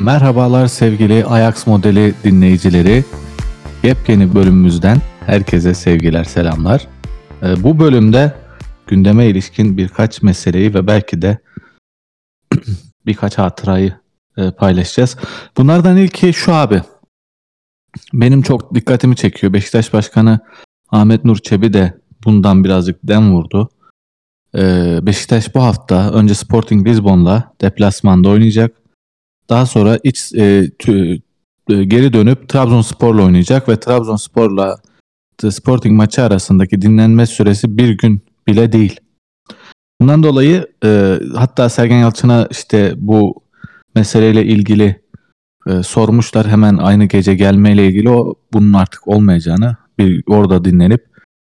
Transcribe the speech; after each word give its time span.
Merhabalar 0.00 0.66
sevgili 0.66 1.24
Ajax 1.24 1.66
modeli 1.66 2.14
dinleyicileri. 2.24 3.04
Yepyeni 3.82 4.34
bölümümüzden 4.34 4.98
herkese 5.26 5.74
sevgiler, 5.74 6.24
selamlar. 6.24 6.88
Ee, 7.42 7.62
bu 7.62 7.78
bölümde 7.78 8.34
gündeme 8.86 9.26
ilişkin 9.26 9.76
birkaç 9.76 10.22
meseleyi 10.22 10.74
ve 10.74 10.86
belki 10.86 11.22
de 11.22 11.38
birkaç 13.06 13.38
hatırayı 13.38 13.94
e, 14.36 14.50
paylaşacağız. 14.50 15.16
Bunlardan 15.56 15.96
ilki 15.96 16.32
şu 16.32 16.54
abi. 16.54 16.82
Benim 18.12 18.42
çok 18.42 18.74
dikkatimi 18.74 19.16
çekiyor. 19.16 19.52
Beşiktaş 19.52 19.92
Başkanı 19.92 20.40
Ahmet 20.90 21.24
Nur 21.24 21.36
Çebi 21.36 21.72
de 21.72 22.00
bundan 22.24 22.64
birazcık 22.64 22.98
dem 23.04 23.32
vurdu. 23.32 23.70
Ee, 24.54 24.98
Beşiktaş 25.02 25.54
bu 25.54 25.62
hafta 25.62 26.10
önce 26.10 26.34
Sporting 26.34 26.88
Lisbon'la 26.88 27.54
deplasmanda 27.60 28.28
oynayacak. 28.28 28.83
Daha 29.48 29.66
sonra 29.66 29.98
iç 30.04 30.32
e, 30.34 30.70
tü, 30.78 31.20
e, 31.68 31.84
geri 31.84 32.12
dönüp 32.12 32.48
Trabzonspor'la 32.48 33.22
oynayacak 33.22 33.68
ve 33.68 33.80
Trabzonspor'la 33.80 34.76
Sporting 35.50 35.96
maçı 35.96 36.22
arasındaki 36.22 36.82
dinlenme 36.82 37.26
süresi 37.26 37.78
bir 37.78 37.98
gün 37.98 38.20
bile 38.46 38.72
değil. 38.72 39.00
Bundan 40.00 40.22
dolayı 40.22 40.66
e, 40.84 41.18
hatta 41.34 41.68
Sergen 41.68 41.98
Yalçın'a 41.98 42.48
işte 42.50 42.94
bu 42.96 43.42
meseleyle 43.94 44.44
ilgili 44.44 45.02
e, 45.66 45.82
sormuşlar 45.82 46.48
hemen 46.48 46.76
aynı 46.76 47.04
gece 47.04 47.34
gelmeyle 47.34 47.86
ilgili 47.86 48.10
o 48.10 48.34
bunun 48.52 48.72
artık 48.72 49.08
olmayacağını 49.08 49.76
bir 49.98 50.22
orada 50.26 50.64
dinlenip 50.64 51.06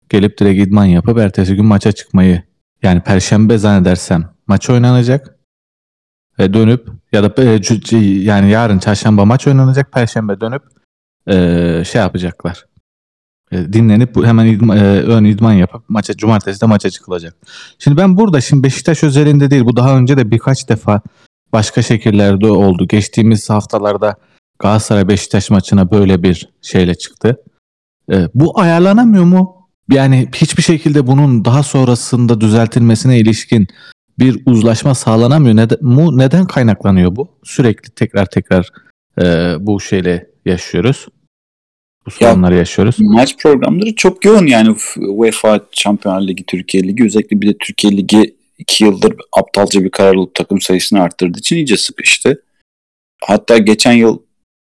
gelip 0.08 0.39
direkt 0.39 0.67
idman 0.67 0.84
yapıp 0.84 1.19
ertesi 1.19 1.56
gün 1.56 1.64
maça 1.64 1.92
çıkmayı 1.92 2.42
yani 2.83 3.01
perşembe 3.01 3.58
zannedersem 3.58 4.31
maç 4.47 4.70
oynanacak 4.70 5.39
ve 6.39 6.55
dönüp 6.55 6.89
ya 7.15 7.23
da 7.23 7.43
e, 7.43 7.97
yani 8.01 8.51
yarın 8.51 8.79
çarşamba 8.79 9.25
maç 9.25 9.47
oynanacak 9.47 9.93
perşembe 9.93 10.41
dönüp 10.41 10.62
e, 11.29 11.83
şey 11.84 12.01
yapacaklar. 12.01 12.65
E, 13.53 13.73
dinlenip 13.73 14.25
hemen 14.25 14.47
idman, 14.47 14.77
e, 14.77 14.81
ön 14.83 15.25
idman 15.25 15.53
yapıp 15.53 15.89
maça 15.89 16.17
cumartesi 16.17 16.61
de 16.61 16.67
maça 16.67 16.91
çıkılacak. 16.91 17.37
Şimdi 17.79 17.97
ben 17.97 18.17
burada 18.17 18.41
şimdi 18.41 18.62
Beşiktaş 18.62 19.05
özelinde 19.05 19.51
değil 19.51 19.65
bu 19.65 19.77
daha 19.77 19.98
önce 19.98 20.17
de 20.17 20.31
birkaç 20.31 20.69
defa 20.69 21.01
başka 21.53 21.83
şekillerde 21.83 22.51
oldu. 22.51 22.89
Geçtiğimiz 22.89 23.51
haftalarda 23.51 24.17
Galatasaray 24.59 25.09
Beşiktaş 25.09 25.51
maçına 25.51 25.91
böyle 25.91 26.23
bir 26.23 26.48
şeyle 26.62 26.95
çıktı. 26.95 27.37
E, 28.12 28.29
bu 28.35 28.61
ayarlanamıyor 28.61 29.25
mu? 29.25 29.69
Yani 29.91 30.29
hiçbir 30.35 30.62
şekilde 30.62 31.07
bunun 31.07 31.45
daha 31.45 31.62
sonrasında 31.62 32.41
düzeltilmesine 32.41 33.19
ilişkin 33.19 33.69
bir 34.19 34.43
uzlaşma 34.47 34.95
sağlanamıyor. 34.95 35.57
Neden, 35.57 35.79
mu, 35.81 36.19
neden 36.19 36.47
kaynaklanıyor 36.47 37.17
bu? 37.17 37.29
Sürekli 37.45 37.91
tekrar 37.91 38.27
tekrar 38.27 38.70
e, 39.23 39.25
bu 39.61 39.81
şeyle 39.81 40.31
yaşıyoruz. 40.45 41.09
Bu 42.07 42.11
sorunları 42.11 42.55
yaşıyoruz. 42.55 42.97
Maç 42.98 43.37
programları 43.37 43.95
çok 43.95 44.25
yoğun 44.25 44.47
yani 44.47 44.77
UEFA 44.97 45.61
Şampiyonlar 45.73 46.29
Ligi, 46.29 46.45
Türkiye 46.47 46.83
Ligi 46.83 47.05
özellikle 47.05 47.41
bir 47.41 47.48
de 47.48 47.59
Türkiye 47.59 47.97
Ligi 47.97 48.37
iki 48.59 48.85
yıldır 48.85 49.15
aptalca 49.33 49.85
bir 49.85 49.91
karar 49.91 50.15
alıp 50.15 50.35
takım 50.35 50.61
sayısını 50.61 51.03
arttırdığı 51.03 51.39
için 51.39 51.57
iyice 51.57 51.77
sıkıştı. 51.77 52.42
Hatta 53.23 53.59
geçen 53.59 53.92
yıl 53.92 54.19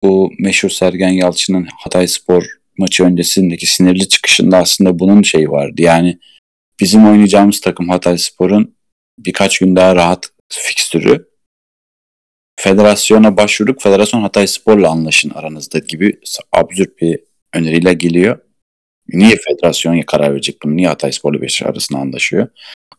bu 0.03 0.31
meşhur 0.39 0.69
Sergen 0.69 1.09
Yalçın'ın 1.09 1.67
Hatay 1.83 2.07
Spor 2.07 2.45
maçı 2.77 3.03
öncesindeki 3.03 3.65
sinirli 3.65 4.07
çıkışında 4.07 4.57
aslında 4.57 4.99
bunun 4.99 5.21
şeyi 5.21 5.49
vardı. 5.49 5.81
Yani 5.81 6.19
bizim 6.79 7.07
oynayacağımız 7.07 7.61
takım 7.61 7.89
Hatay 7.89 8.17
Spor'un 8.17 8.74
birkaç 9.19 9.59
gün 9.59 9.75
daha 9.75 9.95
rahat 9.95 10.29
fikstürü. 10.49 11.29
Federasyona 12.59 13.37
başvurduk. 13.37 13.81
Federasyon 13.81 14.21
Hatay 14.21 14.47
Spor'la 14.47 14.89
anlaşın 14.89 15.29
aranızda 15.29 15.79
gibi 15.79 16.19
absürt 16.51 17.01
bir 17.01 17.19
öneriyle 17.53 17.93
geliyor. 17.93 18.39
Niye 19.07 19.35
federasyon 19.35 20.01
karar 20.01 20.31
verecek 20.31 20.57
bunu? 20.63 20.77
Niye 20.77 20.87
Hatay 20.87 21.11
Spor'la 21.11 21.41
Beşiktaş 21.41 21.69
arasında 21.69 21.99
anlaşıyor? 21.99 22.47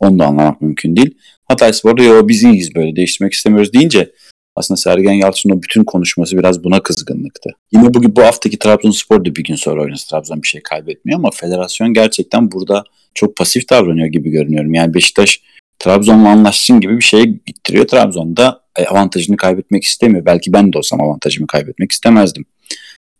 Onu 0.00 0.18
da 0.18 0.26
anlamak 0.26 0.60
mümkün 0.60 0.96
değil. 0.96 1.18
Hatay 1.44 1.72
Spor'da 1.72 2.02
ya 2.02 2.28
biz 2.28 2.44
iyiyiz 2.44 2.74
böyle 2.74 2.96
değiştirmek 2.96 3.32
istemiyoruz 3.32 3.72
deyince 3.72 4.12
aslında 4.56 4.78
Sergen 4.78 5.12
Yalçın'ın 5.12 5.62
bütün 5.62 5.84
konuşması 5.84 6.38
biraz 6.38 6.64
buna 6.64 6.82
kızgınlıktı. 6.82 7.50
Yine 7.72 7.94
bugün 7.94 8.16
bu 8.16 8.22
haftaki 8.22 8.58
Trabzonspor 8.58 9.24
da 9.24 9.36
bir 9.36 9.44
gün 9.44 9.54
sonra 9.54 9.82
oynasa 9.82 10.10
Trabzon 10.10 10.42
bir 10.42 10.48
şey 10.48 10.62
kaybetmiyor 10.62 11.18
ama 11.18 11.30
federasyon 11.30 11.94
gerçekten 11.94 12.52
burada 12.52 12.84
çok 13.14 13.36
pasif 13.36 13.70
davranıyor 13.70 14.06
gibi 14.06 14.30
görünüyorum. 14.30 14.74
Yani 14.74 14.94
Beşiktaş 14.94 15.40
Trabzon'la 15.78 16.28
anlaşsın 16.28 16.80
gibi 16.80 16.96
bir 16.96 17.02
şeye 17.02 17.24
gittiriyor. 17.24 17.86
Trabzon'da 17.86 18.60
e, 18.78 18.84
avantajını 18.84 19.36
kaybetmek 19.36 19.84
istemiyor. 19.84 20.24
Belki 20.24 20.52
ben 20.52 20.72
de 20.72 20.78
olsam 20.78 21.00
avantajımı 21.00 21.46
kaybetmek 21.46 21.92
istemezdim. 21.92 22.44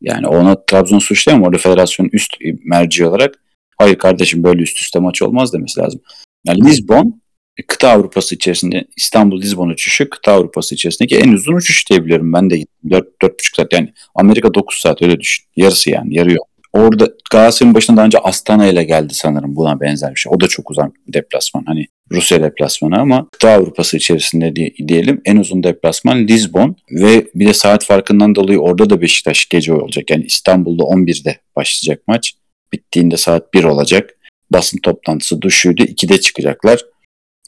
Yani 0.00 0.26
ona 0.26 0.64
Trabzon 0.66 0.98
suçlayamam. 0.98 1.46
Orada 1.46 1.58
federasyon 1.58 2.08
üst 2.12 2.32
merci 2.64 3.06
olarak 3.06 3.34
hayır 3.78 3.98
kardeşim 3.98 4.44
böyle 4.44 4.62
üst 4.62 4.80
üste 4.80 4.98
maç 4.98 5.22
olmaz 5.22 5.52
demesi 5.52 5.80
lazım. 5.80 6.00
Yani 6.46 6.64
Lisbon 6.64 7.20
kıta 7.66 7.90
Avrupası 7.90 8.34
içerisinde 8.34 8.84
İstanbul-Lisbon 8.96 9.68
uçuşu 9.68 10.10
kıta 10.10 10.32
Avrupası 10.32 10.74
içerisindeki 10.74 11.16
en 11.16 11.32
uzun 11.32 11.54
uçuş 11.54 11.90
diyebiliyorum. 11.90 12.32
Ben 12.32 12.50
de 12.50 12.58
gittim. 12.58 12.90
4, 12.90 13.06
4,5 13.22 13.56
saat 13.56 13.72
yani 13.72 13.92
Amerika 14.14 14.54
9 14.54 14.78
saat 14.78 15.02
öyle 15.02 15.20
düşün. 15.20 15.46
Yarısı 15.56 15.90
yani 15.90 16.14
yarı 16.14 16.32
yok. 16.32 16.48
Orada 16.72 17.08
Galatasaray'ın 17.30 17.74
başında 17.74 17.96
daha 17.96 18.06
önce 18.06 18.18
Astana 18.18 18.66
ile 18.66 18.84
geldi 18.84 19.14
sanırım 19.14 19.56
buna 19.56 19.80
benzer 19.80 20.14
bir 20.14 20.20
şey. 20.20 20.32
O 20.36 20.40
da 20.40 20.48
çok 20.48 20.70
uzun 20.70 20.94
bir 21.08 21.12
deplasman. 21.12 21.64
Hani 21.66 21.86
Rusya 22.12 22.42
deplasmanı 22.42 22.98
ama 22.98 23.28
kıta 23.32 23.50
Avrupası 23.50 23.96
içerisinde 23.96 24.56
diye, 24.56 24.74
diyelim 24.88 25.20
en 25.24 25.36
uzun 25.36 25.62
deplasman 25.62 26.28
Lisbon 26.28 26.76
ve 26.90 27.26
bir 27.34 27.46
de 27.46 27.54
saat 27.54 27.84
farkından 27.84 28.34
dolayı 28.34 28.58
orada 28.58 28.90
da 28.90 29.00
Beşiktaş 29.00 29.46
gece 29.46 29.72
olacak. 29.72 30.10
Yani 30.10 30.24
İstanbul'da 30.24 30.82
11'de 30.82 31.38
başlayacak 31.56 32.02
maç. 32.06 32.34
Bittiğinde 32.72 33.16
saat 33.16 33.54
1 33.54 33.64
olacak. 33.64 34.10
Basın 34.50 34.78
toplantısı 34.78 35.42
duşuydu. 35.42 35.82
2'de 35.82 36.20
çıkacaklar. 36.20 36.84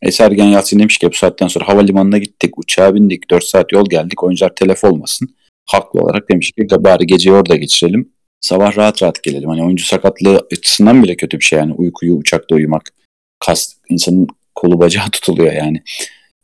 E 0.02 0.10
Sergen 0.10 0.52
demiş 0.52 0.98
ki 0.98 1.10
bu 1.10 1.14
saatten 1.14 1.48
sonra 1.48 1.68
havalimanına 1.68 2.18
gittik, 2.18 2.58
uçağa 2.58 2.94
bindik, 2.94 3.30
4 3.30 3.44
saat 3.44 3.72
yol 3.72 3.84
geldik, 3.90 4.22
oyuncular 4.22 4.54
telef 4.54 4.84
olmasın. 4.84 5.28
Haklı 5.66 6.00
olarak 6.00 6.30
demiş 6.30 6.52
ki 6.52 6.66
bari 6.70 7.06
geceyi 7.06 7.36
orada 7.36 7.56
geçirelim. 7.56 8.12
Sabah 8.40 8.76
rahat 8.76 9.02
rahat 9.02 9.22
gelelim. 9.22 9.48
Hani 9.48 9.64
oyuncu 9.64 9.84
sakatlığı 9.84 10.46
açısından 10.52 11.02
bile 11.02 11.16
kötü 11.16 11.38
bir 11.38 11.44
şey 11.44 11.58
yani 11.58 11.72
uykuyu 11.72 12.14
uçakta 12.14 12.54
uyumak. 12.54 12.92
Kas, 13.38 13.74
insanın 13.88 14.28
kolu 14.58 14.80
bacağı 14.80 15.08
tutuluyor 15.12 15.52
yani. 15.52 15.82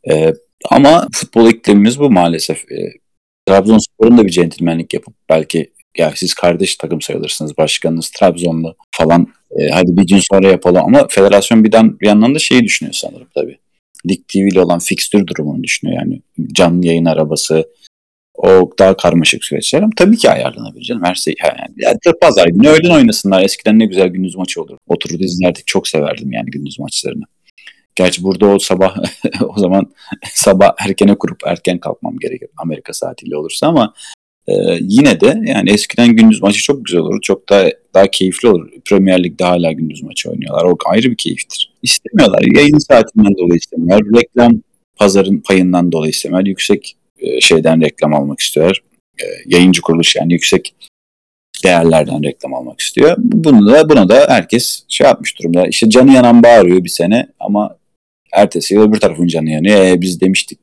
Ee, 0.09 0.33
ama 0.69 1.07
futbol 1.13 1.49
iklimimiz 1.49 1.99
bu 1.99 2.11
maalesef. 2.11 2.71
Ee, 2.71 2.91
Trabzonspor'un 3.47 4.17
da 4.17 4.25
bir 4.25 4.31
centilmenlik 4.31 4.93
yapıp 4.93 5.15
belki 5.29 5.71
ya 5.97 6.13
siz 6.15 6.33
kardeş 6.33 6.75
takım 6.75 7.01
sayılırsınız 7.01 7.57
başkanınız 7.57 8.09
Trabzonlu 8.09 8.75
falan. 8.91 9.27
E, 9.59 9.69
hadi 9.69 9.97
bir 9.97 10.07
gün 10.07 10.21
sonra 10.31 10.47
yapalım. 10.47 10.81
Ama 10.85 11.07
federasyon 11.09 11.63
bir, 11.63 11.71
dan, 11.71 11.99
bir 11.99 12.07
yandan 12.07 12.35
da 12.35 12.39
şeyi 12.39 12.63
düşünüyor 12.63 12.93
sanırım 12.93 13.27
tabii. 13.35 13.57
Lig 14.09 14.27
TV 14.27 14.37
ile 14.37 14.61
olan 14.61 14.79
fikstür 14.79 15.27
durumunu 15.27 15.63
düşünüyor 15.63 15.99
yani. 15.99 16.21
Canlı 16.53 16.85
yayın 16.85 17.05
arabası 17.05 17.69
o 18.33 18.71
daha 18.79 18.97
karmaşık 18.97 19.45
süreçler. 19.45 19.81
Ama 19.81 19.91
tabii 19.97 20.17
ki 20.17 20.29
ayarlanabilir 20.29 20.97
her 21.03 21.15
şey 21.15 21.35
yani, 21.43 21.73
yani 21.77 21.97
pazar 22.21 22.47
günü 22.47 22.67
öğlen 22.67 22.95
oynasınlar. 22.95 23.43
Eskiden 23.43 23.79
ne 23.79 23.85
güzel 23.85 24.07
gündüz 24.07 24.35
maçı 24.35 24.61
olur. 24.61 24.77
Oturur 24.87 25.19
izlerdik. 25.19 25.67
Çok 25.67 25.87
severdim 25.87 26.31
yani 26.31 26.49
gündüz 26.51 26.79
maçlarını 26.79 27.23
Gerçi 27.95 28.23
burada 28.23 28.45
o 28.45 28.59
sabah 28.59 28.97
o 29.55 29.59
zaman 29.59 29.93
sabah 30.33 30.71
erkene 30.85 31.15
kurup 31.15 31.37
erken 31.45 31.77
kalkmam 31.77 32.17
gerekir 32.17 32.49
Amerika 32.57 32.93
saatiyle 32.93 33.37
olursa 33.37 33.67
ama 33.67 33.93
e, 34.47 34.53
yine 34.81 35.21
de 35.21 35.41
yani 35.45 35.71
eskiden 35.71 36.15
gündüz 36.15 36.41
maçı 36.41 36.63
çok 36.63 36.85
güzel 36.85 37.01
olur. 37.01 37.21
Çok 37.21 37.49
daha 37.49 37.69
daha 37.93 38.07
keyifli 38.07 38.47
olur. 38.47 38.69
Premier 38.85 39.23
Lig'de 39.23 39.43
hala 39.43 39.71
gündüz 39.71 40.03
maçı 40.03 40.29
oynuyorlar. 40.29 40.63
O 40.63 40.77
ayrı 40.85 41.11
bir 41.11 41.17
keyiftir. 41.17 41.73
İstemiyorlar. 41.83 42.43
Yayın 42.55 42.77
saatinden 42.77 43.37
dolayı 43.37 43.57
istemiyorlar. 43.57 44.21
Reklam 44.21 44.61
pazarın 44.95 45.37
payından 45.37 45.91
dolayı 45.91 46.09
istemiyorlar. 46.09 46.47
Yüksek 46.47 46.97
e, 47.19 47.41
şeyden 47.41 47.81
reklam 47.81 48.13
almak 48.13 48.39
istiyorlar. 48.39 48.81
E, 49.19 49.25
yayıncı 49.45 49.81
kuruluş 49.81 50.15
yani 50.15 50.33
yüksek 50.33 50.75
değerlerden 51.63 52.23
reklam 52.23 52.53
almak 52.53 52.79
istiyor. 52.79 53.15
Bunu 53.17 53.67
da 53.67 53.89
buna 53.89 54.09
da 54.09 54.25
herkes 54.29 54.83
şey 54.89 55.07
yapmış 55.07 55.39
durumda. 55.39 55.67
İşte 55.67 55.89
canı 55.89 56.13
yanan 56.13 56.43
bağırıyor 56.43 56.83
bir 56.83 56.89
sene 56.89 57.27
ama 57.39 57.77
ertesi 58.35 58.73
yıl 58.73 58.81
öbür 58.81 58.99
tarafın 58.99 59.27
canı 59.27 59.49
yanıyor. 59.49 59.79
E, 59.79 60.01
biz 60.01 60.21
demiştik 60.21 60.59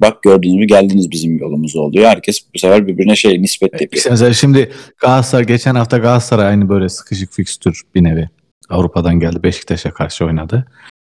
bak 0.00 0.22
gördünüz 0.22 0.54
mü 0.54 0.66
geldiniz 0.66 1.10
bizim 1.10 1.38
yolumuz 1.38 1.76
oluyor. 1.76 2.08
Herkes 2.08 2.40
bu 2.54 2.58
sefer 2.58 2.86
birbirine 2.86 3.16
şey 3.16 3.42
nispet 3.42 3.72
yapıyor. 3.72 3.92
İşte 3.92 4.10
mesela 4.10 4.32
şimdi 4.32 4.72
Galatasaray 4.98 5.46
geçen 5.46 5.74
hafta 5.74 5.98
Galatasaray 5.98 6.46
aynı 6.46 6.68
böyle 6.68 6.88
sıkışık 6.88 7.32
fikstür 7.32 7.82
bir 7.94 8.04
nevi. 8.04 8.28
Avrupa'dan 8.68 9.20
geldi 9.20 9.42
Beşiktaş'a 9.42 9.90
karşı 9.90 10.24
oynadı. 10.24 10.66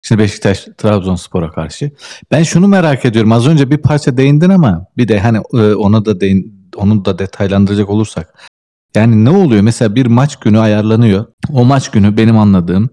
Şimdi 0.02 0.22
Beşiktaş 0.22 0.68
Trabzonspor'a 0.78 1.50
karşı. 1.50 1.90
Ben 2.30 2.42
şunu 2.42 2.68
merak 2.68 3.04
ediyorum. 3.04 3.32
Az 3.32 3.48
önce 3.48 3.70
bir 3.70 3.78
parça 3.78 4.16
değindin 4.16 4.50
ama 4.50 4.86
bir 4.96 5.08
de 5.08 5.18
hani 5.18 5.38
e, 5.38 5.74
ona 5.74 6.04
da 6.04 6.20
değin, 6.20 6.68
onu 6.76 7.04
da 7.04 7.18
detaylandıracak 7.18 7.90
olursak. 7.90 8.48
Yani 8.94 9.24
ne 9.24 9.30
oluyor? 9.30 9.62
Mesela 9.62 9.94
bir 9.94 10.06
maç 10.06 10.36
günü 10.36 10.58
ayarlanıyor. 10.58 11.26
O 11.52 11.64
maç 11.64 11.90
günü 11.90 12.16
benim 12.16 12.38
anladığım 12.38 12.90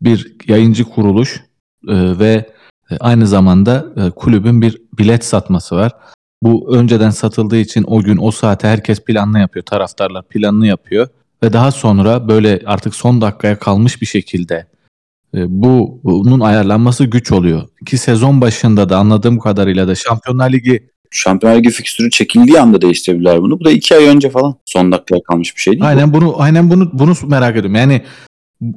bir 0.00 0.36
yayıncı 0.46 0.84
kuruluş 0.84 1.40
e, 1.88 2.18
ve 2.18 2.50
aynı 3.00 3.26
zamanda 3.26 3.86
e, 3.96 4.10
kulübün 4.10 4.62
bir 4.62 4.82
bilet 4.98 5.24
satması 5.24 5.76
var. 5.76 5.92
Bu 6.42 6.76
önceden 6.76 7.10
satıldığı 7.10 7.56
için 7.56 7.84
o 7.86 8.00
gün 8.02 8.18
o 8.20 8.30
saate 8.30 8.68
herkes 8.68 9.04
planını 9.04 9.40
yapıyor. 9.40 9.64
Taraftarlar 9.64 10.28
planını 10.28 10.66
yapıyor. 10.66 11.08
Ve 11.42 11.52
daha 11.52 11.70
sonra 11.70 12.28
böyle 12.28 12.62
artık 12.66 12.94
son 12.94 13.20
dakikaya 13.20 13.58
kalmış 13.58 14.00
bir 14.00 14.06
şekilde 14.06 14.66
e, 15.34 15.44
bu 15.48 16.00
bunun 16.04 16.40
ayarlanması 16.40 17.04
güç 17.04 17.32
oluyor. 17.32 17.62
Ki 17.86 17.98
sezon 17.98 18.40
başında 18.40 18.88
da 18.88 18.96
anladığım 18.96 19.38
kadarıyla 19.38 19.88
da 19.88 19.94
Şampiyonlar 19.94 20.52
Ligi 20.52 20.90
Şampiyonlar 21.10 21.58
Ligi 21.58 21.70
fikstürü 21.70 22.10
çekildiği 22.10 22.60
anda 22.60 22.82
değiştirebilirler 22.82 23.42
bunu. 23.42 23.60
Bu 23.60 23.64
da 23.64 23.70
iki 23.70 23.96
ay 23.96 24.04
önce 24.04 24.30
falan. 24.30 24.54
Son 24.64 24.92
dakikaya 24.92 25.22
kalmış 25.22 25.56
bir 25.56 25.60
şey 25.60 25.72
değil. 25.72 25.86
aynen 25.86 26.14
bunu 26.14 26.40
aynen 26.42 26.70
bunu 26.70 26.90
bunu 26.92 27.14
merak 27.26 27.50
ediyorum. 27.50 27.74
Yani 27.74 28.02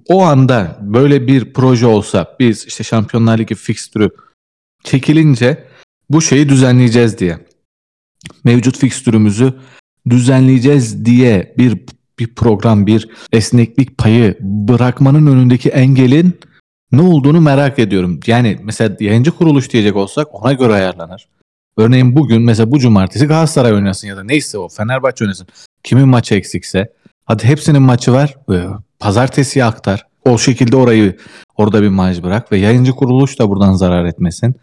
o 0.05 0.23
anda 0.23 0.77
böyle 0.81 1.27
bir 1.27 1.53
proje 1.53 1.85
olsa 1.85 2.35
biz 2.39 2.65
işte 2.65 2.83
Şampiyonlar 2.83 3.37
Ligi 3.37 3.55
fikstürü 3.55 4.09
çekilince 4.83 5.67
bu 6.09 6.21
şeyi 6.21 6.49
düzenleyeceğiz 6.49 7.17
diye. 7.17 7.47
Mevcut 8.43 8.77
fikstürümüzü 8.77 9.53
düzenleyeceğiz 10.09 11.05
diye 11.05 11.53
bir 11.57 11.77
bir 12.19 12.35
program, 12.35 12.87
bir 12.87 13.09
esneklik 13.31 13.97
payı 13.97 14.37
bırakmanın 14.41 15.27
önündeki 15.27 15.69
engelin 15.69 16.39
ne 16.91 17.01
olduğunu 17.01 17.41
merak 17.41 17.79
ediyorum. 17.79 18.19
Yani 18.27 18.59
mesela 18.63 18.97
yayıncı 18.99 19.31
kuruluş 19.31 19.73
diyecek 19.73 19.95
olsak 19.95 20.27
ona 20.35 20.53
göre 20.53 20.73
ayarlanır. 20.73 21.27
Örneğin 21.77 22.15
bugün 22.15 22.41
mesela 22.41 22.71
bu 22.71 22.79
cumartesi 22.79 23.25
Galatasaray 23.25 23.73
oynasın 23.73 24.07
ya 24.07 24.17
da 24.17 24.23
neyse 24.23 24.57
o 24.57 24.69
Fenerbahçe 24.69 25.23
oynasın. 25.23 25.47
Kimin 25.83 26.07
maçı 26.07 26.35
eksikse 26.35 26.93
hadi 27.25 27.43
hepsinin 27.43 27.81
maçı 27.81 28.13
var. 28.13 28.35
e, 28.53 28.57
Pazartesiye 28.99 29.65
aktar. 29.65 30.07
O 30.25 30.37
şekilde 30.37 30.75
orayı 30.75 31.17
orada 31.57 31.81
bir 31.81 31.87
maç 31.89 32.23
bırak 32.23 32.51
ve 32.51 32.57
yayıncı 32.57 32.91
kuruluş 32.91 33.39
da 33.39 33.49
buradan 33.49 33.73
zarar 33.73 34.05
etmesin. 34.05 34.55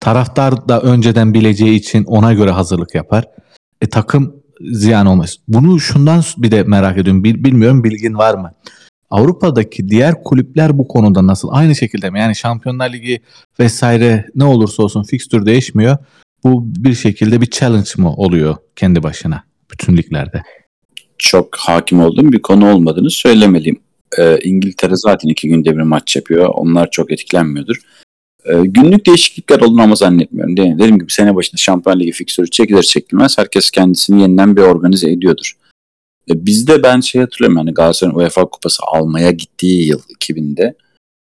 Taraftar 0.00 0.68
da 0.68 0.80
önceden 0.80 1.34
bileceği 1.34 1.74
için 1.78 2.04
ona 2.04 2.32
göre 2.32 2.50
hazırlık 2.50 2.94
yapar. 2.94 3.24
E 3.80 3.86
takım 3.88 4.34
ziyan 4.72 5.06
olmaz. 5.06 5.36
Bunu 5.48 5.80
şundan 5.80 6.22
bir 6.38 6.50
de 6.50 6.62
merak 6.62 6.98
ediyorum. 6.98 7.24
Bil- 7.24 7.44
bilmiyorum 7.44 7.84
bilgin 7.84 8.14
var 8.14 8.34
mı? 8.34 8.52
Avrupa'daki 9.10 9.88
diğer 9.88 10.22
kulüpler 10.24 10.78
bu 10.78 10.88
konuda 10.88 11.26
nasıl? 11.26 11.48
Aynı 11.52 11.74
şekilde 11.76 12.10
mi? 12.10 12.18
Yani 12.18 12.36
Şampiyonlar 12.36 12.92
Ligi 12.92 13.20
vesaire 13.60 14.26
ne 14.34 14.44
olursa 14.44 14.82
olsun 14.82 15.02
fikstür 15.02 15.46
değişmiyor. 15.46 15.96
Bu 16.44 16.62
bir 16.66 16.94
şekilde 16.94 17.40
bir 17.40 17.50
challenge 17.50 17.90
mı 17.96 18.12
oluyor 18.14 18.56
kendi 18.76 19.02
başına 19.02 19.44
bütün 19.72 19.96
liglerde? 19.96 20.42
Çok 21.20 21.56
hakim 21.56 22.00
olduğum 22.00 22.32
bir 22.32 22.42
konu 22.42 22.74
olmadığını 22.74 23.10
söylemeliyim. 23.10 23.80
Ee, 24.18 24.38
İngiltere 24.44 24.92
zaten 24.96 25.28
iki 25.28 25.48
günde 25.48 25.76
bir 25.76 25.82
maç 25.82 26.16
yapıyor. 26.16 26.48
Onlar 26.54 26.90
çok 26.90 27.12
etkilenmiyordur. 27.12 27.76
Ee, 28.44 28.52
günlük 28.64 29.06
değişiklikler 29.06 29.60
olur 29.60 29.80
ama 29.80 29.94
zannetmiyorum. 29.94 30.56
Değil? 30.56 30.74
Dediğim 30.74 30.98
gibi 30.98 31.12
sene 31.12 31.34
başında 31.34 31.56
Şampiyonlar 31.56 32.00
Ligi 32.00 32.12
fikstürü 32.12 32.50
çekilir 32.50 32.82
çekilmez. 32.82 33.38
Herkes 33.38 33.70
kendisini 33.70 34.22
yeniden 34.22 34.56
bir 34.56 34.62
organize 34.62 35.10
ediyordur. 35.10 35.52
Ee, 36.30 36.46
bizde 36.46 36.82
ben 36.82 37.00
şey 37.00 37.20
hatırlıyorum 37.20 37.58
yani 37.58 37.74
Galatasaray'ın 37.74 38.18
UEFA 38.18 38.44
Kupası 38.44 38.82
almaya 38.86 39.30
gittiği 39.30 39.88
yıl 39.88 40.00
2000'de 40.20 40.74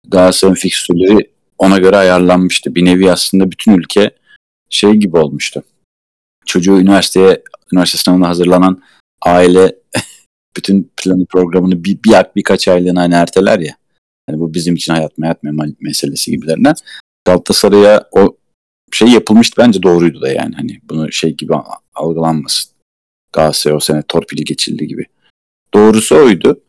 Galatasaray'ın 0.07 0.55
fikstürleri 0.55 1.29
ona 1.57 1.77
göre 1.77 1.97
ayarlanmıştı. 1.97 2.75
Bir 2.75 2.85
nevi 2.85 3.11
aslında 3.11 3.51
bütün 3.51 3.73
ülke 3.73 4.11
şey 4.69 4.91
gibi 4.91 5.17
olmuştu. 5.17 5.63
Çocuğu 6.45 6.79
üniversiteye, 6.79 7.43
üniversite 7.73 7.97
sınavına 7.97 8.27
hazırlanan 8.27 8.81
aile 9.21 9.75
bütün 10.57 10.91
planı 10.97 11.25
programını 11.25 11.83
bir, 11.83 11.99
bir 12.03 12.25
birkaç 12.35 12.67
aylığına 12.67 13.01
hani 13.01 13.13
erteler 13.13 13.59
ya. 13.59 13.75
Yani 14.29 14.39
bu 14.39 14.53
bizim 14.53 14.75
için 14.75 14.93
hayat 14.93 15.11
hayat 15.21 15.43
meselesi 15.79 16.31
gibilerinden. 16.31 16.75
Galatasaray'a 17.25 18.03
o 18.11 18.37
şey 18.91 19.07
yapılmıştı 19.07 19.55
bence 19.57 19.83
doğruydu 19.83 20.21
da 20.21 20.31
yani 20.31 20.55
hani 20.55 20.79
bunu 20.83 21.11
şey 21.11 21.33
gibi 21.33 21.53
algılanmasın. 21.95 22.71
Galatasaray 23.33 23.77
o 23.77 23.79
sene 23.79 24.03
torpili 24.07 24.43
geçildi 24.43 24.87
gibi. 24.87 25.05
Doğrusu 25.73 26.15
oydu. 26.15 26.61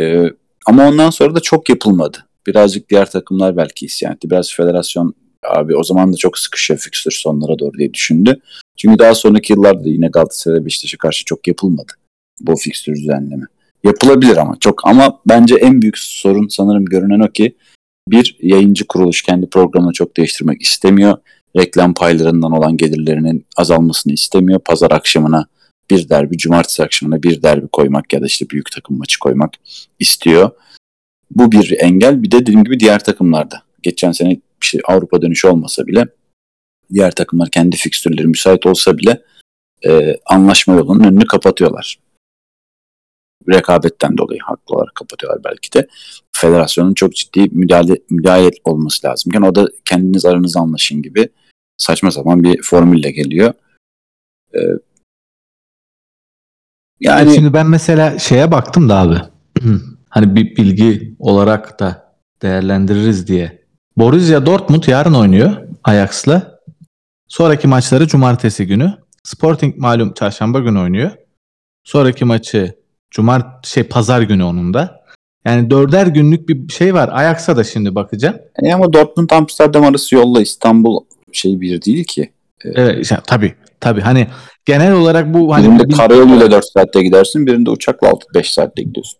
Ee, 0.00 0.24
ama 0.66 0.88
ondan 0.88 1.10
sonra 1.10 1.34
da 1.34 1.40
çok 1.40 1.68
yapılmadı. 1.68 2.26
Birazcık 2.46 2.88
diğer 2.88 3.10
takımlar 3.10 3.56
belki 3.56 3.86
isyan 3.86 4.14
etti. 4.14 4.30
Biraz 4.30 4.52
federasyon 4.52 5.14
abi 5.48 5.76
o 5.76 5.84
zaman 5.84 6.12
da 6.12 6.16
çok 6.16 6.38
sıkışıyor 6.38 6.80
fikstür 6.80 7.12
sonlara 7.12 7.58
doğru 7.58 7.78
diye 7.78 7.94
düşündü. 7.94 8.40
Çünkü 8.76 8.98
daha 8.98 9.14
sonraki 9.14 9.52
yıllarda 9.52 9.88
yine 9.88 10.08
Galatasaray 10.08 10.64
Beşiktaş'a 10.64 10.98
karşı 10.98 11.24
çok 11.24 11.48
yapılmadı 11.48 11.92
bu 12.40 12.56
fikstür 12.56 12.96
düzenleme. 12.96 13.44
Yapılabilir 13.84 14.36
ama 14.36 14.56
çok 14.60 14.86
ama 14.86 15.20
bence 15.26 15.54
en 15.54 15.82
büyük 15.82 15.98
sorun 15.98 16.48
sanırım 16.48 16.84
görünen 16.84 17.20
o 17.20 17.28
ki 17.28 17.56
bir 18.08 18.36
yayıncı 18.42 18.86
kuruluş 18.86 19.22
kendi 19.22 19.50
programını 19.50 19.92
çok 19.92 20.16
değiştirmek 20.16 20.62
istemiyor. 20.62 21.16
Reklam 21.56 21.94
paylarından 21.94 22.52
olan 22.52 22.76
gelirlerinin 22.76 23.46
azalmasını 23.56 24.12
istemiyor. 24.12 24.60
Pazar 24.60 24.90
akşamına 24.90 25.46
bir 25.90 26.08
derbi, 26.08 26.38
cumartesi 26.38 26.82
akşamına 26.82 27.22
bir 27.22 27.42
derbi 27.42 27.68
koymak 27.68 28.12
ya 28.12 28.22
da 28.22 28.26
işte 28.26 28.50
büyük 28.50 28.72
takım 28.72 28.98
maçı 28.98 29.18
koymak 29.18 29.50
istiyor. 29.98 30.50
Bu 31.30 31.52
bir 31.52 31.76
engel. 31.80 32.22
Bir 32.22 32.30
de 32.30 32.40
dediğim 32.40 32.64
gibi 32.64 32.80
diğer 32.80 33.04
takımlarda. 33.04 33.62
Geçen 33.82 34.12
sene 34.12 34.40
işte 34.62 34.78
Avrupa 34.84 35.22
dönüşü 35.22 35.48
olmasa 35.48 35.86
bile 35.86 36.06
diğer 36.92 37.10
takımlar 37.10 37.50
kendi 37.50 37.76
fikstürleri 37.76 38.26
müsait 38.26 38.66
olsa 38.66 38.98
bile 38.98 39.22
e, 39.86 40.16
anlaşma 40.26 40.74
yolunun 40.74 41.04
önünü 41.04 41.24
kapatıyorlar 41.24 41.98
rekabetten 43.48 44.18
dolayı 44.18 44.40
haklı 44.40 44.76
olarak 44.76 44.94
kapatıyorlar 44.94 45.44
belki 45.44 45.72
de. 45.72 45.88
Federasyonun 46.32 46.94
çok 46.94 47.14
ciddi 47.14 47.48
müdahale, 47.52 47.96
müdahale 48.10 48.50
olması 48.64 49.06
lazımken 49.06 49.42
o 49.42 49.54
da 49.54 49.66
kendiniz 49.84 50.24
aranızda 50.24 50.60
anlaşın 50.60 51.02
gibi 51.02 51.28
saçma 51.76 52.10
sapan 52.10 52.42
bir 52.42 52.62
formülle 52.62 53.10
geliyor. 53.10 53.52
Ee, 54.54 54.58
yani 57.00 57.34
şimdi 57.34 57.52
ben 57.52 57.66
mesela 57.66 58.18
şeye 58.18 58.52
baktım 58.52 58.88
da 58.88 58.96
abi. 58.98 59.16
hani 60.08 60.36
bir 60.36 60.56
bilgi 60.56 61.16
olarak 61.18 61.80
da 61.80 62.16
değerlendiririz 62.42 63.26
diye. 63.26 63.61
Borussia 63.96 64.46
Dortmund 64.46 64.84
yarın 64.86 65.14
oynuyor 65.14 65.56
Ajax'la. 65.84 66.58
Sonraki 67.28 67.68
maçları 67.68 68.06
cumartesi 68.06 68.66
günü. 68.66 68.94
Sporting 69.24 69.76
malum 69.76 70.14
çarşamba 70.14 70.60
günü 70.60 70.78
oynuyor. 70.78 71.10
Sonraki 71.84 72.24
maçı 72.24 72.74
Cumart 73.10 73.66
şey 73.66 73.82
pazar 73.82 74.22
günü 74.22 74.44
onun 74.44 74.74
da. 74.74 75.02
Yani 75.46 75.70
dörder 75.70 76.06
günlük 76.06 76.48
bir 76.48 76.72
şey 76.72 76.94
var. 76.94 77.10
Ajax'a 77.12 77.56
da 77.56 77.64
şimdi 77.64 77.94
bakacağım. 77.94 78.36
E 78.62 78.74
ama 78.74 78.92
Dortmund 78.92 79.30
Amsterdam 79.30 79.84
arası 79.84 80.14
yolla 80.14 80.42
İstanbul 80.42 81.00
şey 81.32 81.60
bir 81.60 81.82
değil 81.82 82.04
ki. 82.04 82.32
Ee, 82.64 82.68
evet 82.74 83.02
işte, 83.02 83.18
tabii 83.26 83.54
tabii 83.80 84.00
hani 84.00 84.26
genel 84.64 84.92
olarak 84.92 85.34
bu 85.34 85.54
hani 85.54 85.66
birinde 85.66 85.96
karayoluyla 85.96 86.50
4 86.50 86.64
saatte 86.64 87.02
gidersin, 87.02 87.46
birinde 87.46 87.70
uçakla 87.70 88.08
6-5 88.08 88.52
saatte 88.52 88.82
gidiyorsun. 88.82 89.18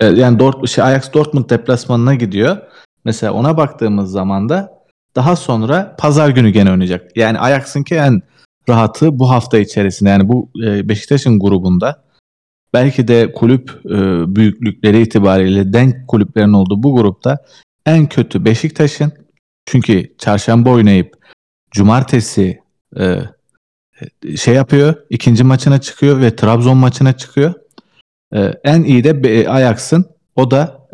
Yani 0.00 0.38
Dort 0.38 0.68
şey 0.68 0.84
Ajax 0.84 1.12
Dortmund 1.12 1.50
deplasmanına 1.50 2.14
gidiyor. 2.14 2.56
Mesela 3.04 3.32
ona 3.32 3.56
baktığımız 3.56 4.10
zaman 4.10 4.48
da 4.48 4.80
daha 5.16 5.36
sonra 5.36 5.96
pazar 5.98 6.28
günü 6.28 6.50
gene 6.50 6.70
oynayacak. 6.70 7.16
Yani 7.16 7.38
Ajax'ınki 7.38 7.94
en 7.94 8.22
rahatı 8.68 9.18
bu 9.18 9.30
hafta 9.30 9.58
içerisinde 9.58 10.10
yani 10.10 10.28
bu 10.28 10.50
e, 10.64 10.88
Beşiktaş'ın 10.88 11.40
grubunda 11.40 12.04
belki 12.72 13.08
de 13.08 13.32
kulüp 13.32 13.80
e, 13.84 13.90
büyüklükleri 14.36 15.02
itibariyle 15.02 15.72
denk 15.72 16.08
kulüplerin 16.08 16.52
olduğu 16.52 16.82
bu 16.82 16.96
grupta 16.96 17.38
en 17.86 18.06
kötü 18.06 18.44
Beşiktaş'ın 18.44 19.12
çünkü 19.66 20.16
çarşamba 20.18 20.70
oynayıp 20.70 21.14
cumartesi 21.70 22.60
e, 22.98 23.18
şey 24.36 24.54
yapıyor 24.54 24.94
ikinci 25.10 25.44
maçına 25.44 25.80
çıkıyor 25.80 26.20
ve 26.20 26.36
Trabzon 26.36 26.76
maçına 26.76 27.12
çıkıyor. 27.12 27.54
En 28.64 28.82
iyi 28.82 29.04
de 29.04 29.48
Ajax'ın 29.50 30.04
o 30.36 30.50
da 30.50 30.88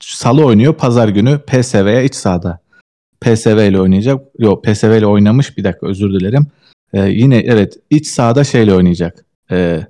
salı 0.00 0.44
oynuyor 0.44 0.74
pazar 0.74 1.08
günü 1.08 1.38
PSV'ye 1.38 2.04
iç 2.04 2.14
sahada. 2.14 2.60
PSV 3.20 3.68
ile 3.68 3.80
oynayacak. 3.80 4.24
Yok 4.38 4.64
PSV 4.64 4.98
ile 4.98 5.06
oynamış 5.06 5.56
bir 5.58 5.64
dakika 5.64 5.86
özür 5.86 6.20
dilerim. 6.20 6.46
E, 6.92 7.08
yine 7.08 7.38
evet 7.38 7.78
iç 7.90 8.06
sahada 8.06 8.44
şeyle 8.44 8.74
oynayacak. 8.74 9.24
E, 9.50 9.80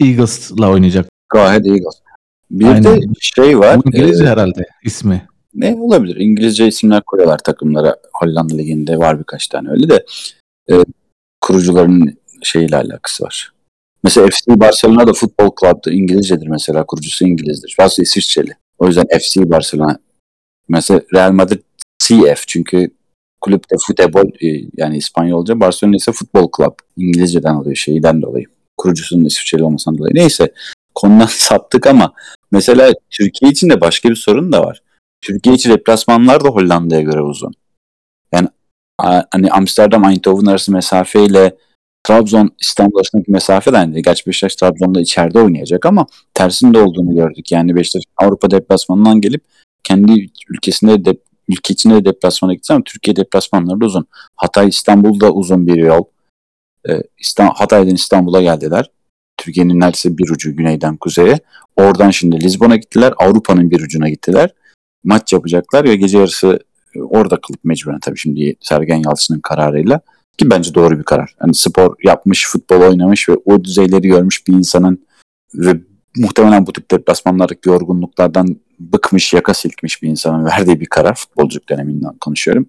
Eagles'la 0.00 0.70
oynayacak. 0.70 1.08
Gayet 1.32 1.66
Eagles. 1.66 2.00
Bir 2.50 2.66
Aynen. 2.66 2.84
de 2.84 3.00
şey 3.20 3.58
var. 3.58 3.80
İngilizce 3.86 4.24
e, 4.24 4.26
herhalde 4.26 4.66
ismi. 4.84 5.26
Ne 5.54 5.74
olabilir? 5.74 6.16
İngilizce 6.16 6.66
isimler 6.66 7.02
koyuyorlar 7.02 7.38
takımlara. 7.38 7.96
Hollanda 8.12 8.54
Ligi'nde 8.54 8.98
var 8.98 9.18
birkaç 9.18 9.46
tane 9.46 9.70
öyle 9.70 9.88
de. 9.88 10.04
E, 10.70 10.74
kurucuların 11.40 12.18
şeyle 12.42 12.76
alakası 12.76 13.24
var. 13.24 13.52
Mesela 14.04 14.26
FC 14.26 14.60
Barcelona 14.60 15.06
da 15.06 15.12
futbol 15.12 15.50
club'da 15.60 15.92
İngilizcedir 15.92 16.46
mesela. 16.46 16.86
Kurucusu 16.86 17.26
İngilizdir. 17.26 17.76
Aslında 17.78 18.04
İsviçreli. 18.04 18.56
O 18.82 18.86
yüzden 18.86 19.06
FC 19.18 19.50
Barcelona. 19.50 19.98
Mesela 20.68 21.00
Real 21.14 21.32
Madrid 21.32 21.60
CF 21.98 22.46
çünkü 22.46 22.90
kulüpte 23.40 23.76
futbol 23.86 24.46
e, 24.46 24.68
yani 24.76 24.96
İspanyolca 24.96 25.60
Barcelona 25.60 25.96
ise 25.96 26.12
futbol 26.12 26.48
club. 26.56 26.74
İngilizceden 26.96 27.54
alıyor 27.54 27.76
şeyden 27.76 28.22
dolayı 28.22 28.46
kurucusunun 28.76 29.24
İsviçreli 29.24 29.64
olmasından 29.64 29.98
dolayı. 29.98 30.14
Neyse 30.14 30.52
konudan 30.94 31.26
saptık 31.30 31.86
ama 31.86 32.12
mesela 32.52 32.92
Türkiye 33.10 33.50
için 33.50 33.70
de 33.70 33.80
başka 33.80 34.08
bir 34.08 34.16
sorun 34.16 34.52
da 34.52 34.64
var. 34.64 34.82
Türkiye 35.20 35.54
için 35.54 35.70
replasmanlar 35.70 36.44
da 36.44 36.48
Hollanda'ya 36.48 37.00
göre 37.00 37.20
uzun. 37.20 37.52
Yani 38.32 38.48
hani 39.30 39.50
Amsterdam 39.50 40.04
Eindhoven 40.04 40.46
arası 40.46 40.72
mesafeyle 40.72 41.56
Trabzon 42.04 42.50
İstanbul 42.60 42.98
arasındaki 42.98 43.30
mesafe 43.30 43.72
de 43.72 43.78
aynı. 43.78 44.00
Gerçi 44.00 44.26
Beşiktaş 44.26 44.56
Trabzon'da 44.56 45.00
içeride 45.00 45.40
oynayacak 45.40 45.86
ama 45.86 46.06
tersinde 46.34 46.78
olduğunu 46.78 47.14
gördük. 47.14 47.52
Yani 47.52 47.76
Beşiktaş 47.76 48.02
Avrupa 48.16 48.50
deplasmanından 48.50 49.20
gelip 49.20 49.44
kendi 49.84 50.28
ülkesinde 50.48 51.04
de 51.04 51.16
ülke 51.48 51.74
içinde 51.74 51.94
de 51.94 52.04
deplasmana 52.04 52.54
gitti 52.54 52.72
ama 52.72 52.82
Türkiye 52.84 53.16
deplasmanları 53.16 53.80
da 53.80 53.84
uzun. 53.84 54.06
Hatay 54.36 54.68
İstanbul'da 54.68 55.32
uzun 55.32 55.66
bir 55.66 55.76
yol. 55.76 56.04
Ee, 56.88 57.02
İstanbul, 57.18 57.54
Hatay'dan 57.54 57.94
İstanbul'a 57.94 58.42
geldiler. 58.42 58.90
Türkiye'nin 59.36 59.80
neredeyse 59.80 60.18
bir 60.18 60.30
ucu 60.30 60.56
güneyden 60.56 60.96
kuzeye. 60.96 61.38
Oradan 61.76 62.10
şimdi 62.10 62.40
Lizbon'a 62.40 62.76
gittiler. 62.76 63.14
Avrupa'nın 63.16 63.70
bir 63.70 63.80
ucuna 63.80 64.08
gittiler. 64.08 64.54
Maç 65.04 65.32
yapacaklar 65.32 65.84
ve 65.84 65.96
gece 65.96 66.18
yarısı 66.18 66.58
e, 66.94 67.02
orada 67.02 67.40
kalıp 67.40 67.64
mecburen 67.64 68.00
tabii 68.00 68.18
şimdi 68.18 68.56
Sergen 68.60 69.02
Yalçın'ın 69.06 69.40
kararıyla 69.40 70.00
ki 70.38 70.50
bence 70.50 70.74
doğru 70.74 70.98
bir 70.98 71.04
karar. 71.04 71.34
Yani 71.40 71.54
spor 71.54 71.96
yapmış, 72.04 72.46
futbol 72.46 72.80
oynamış 72.80 73.28
ve 73.28 73.32
o 73.44 73.64
düzeyleri 73.64 74.08
görmüş 74.08 74.46
bir 74.46 74.52
insanın 74.52 75.06
ve 75.54 75.80
muhtemelen 76.16 76.66
bu 76.66 76.72
tip 76.72 76.90
deplasmanlardaki 76.90 77.68
yorgunluklardan 77.68 78.56
bıkmış, 78.80 79.32
yaka 79.32 79.54
silkmiş 79.54 80.02
bir 80.02 80.08
insanın 80.08 80.44
verdiği 80.46 80.80
bir 80.80 80.86
karar. 80.86 81.14
Futbolculuk 81.14 81.68
döneminden 81.68 82.18
konuşuyorum. 82.20 82.68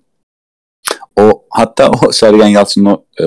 O 1.16 1.46
hatta 1.50 1.92
o 1.92 2.12
Sergen 2.12 2.48
Yalçın'ın 2.48 2.86
o 2.86 3.06
e, 3.20 3.24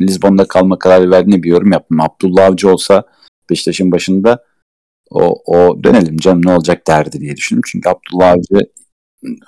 Lizbon'da 0.00 0.48
kalma 0.48 0.78
kararı 0.78 1.10
verdiğine 1.10 1.42
bir 1.42 1.48
yorum 1.48 1.72
yaptım. 1.72 2.00
Abdullah 2.00 2.46
Avcı 2.46 2.72
olsa 2.72 3.04
Beşiktaş'ın 3.50 3.92
başında 3.92 4.44
o, 5.10 5.42
o 5.46 5.84
dönelim 5.84 6.16
canım 6.16 6.40
ne 6.44 6.52
olacak 6.52 6.86
derdi 6.86 7.20
diye 7.20 7.36
düşündüm. 7.36 7.62
Çünkü 7.66 7.88
Abdullah 7.88 8.30
Avcı 8.30 8.70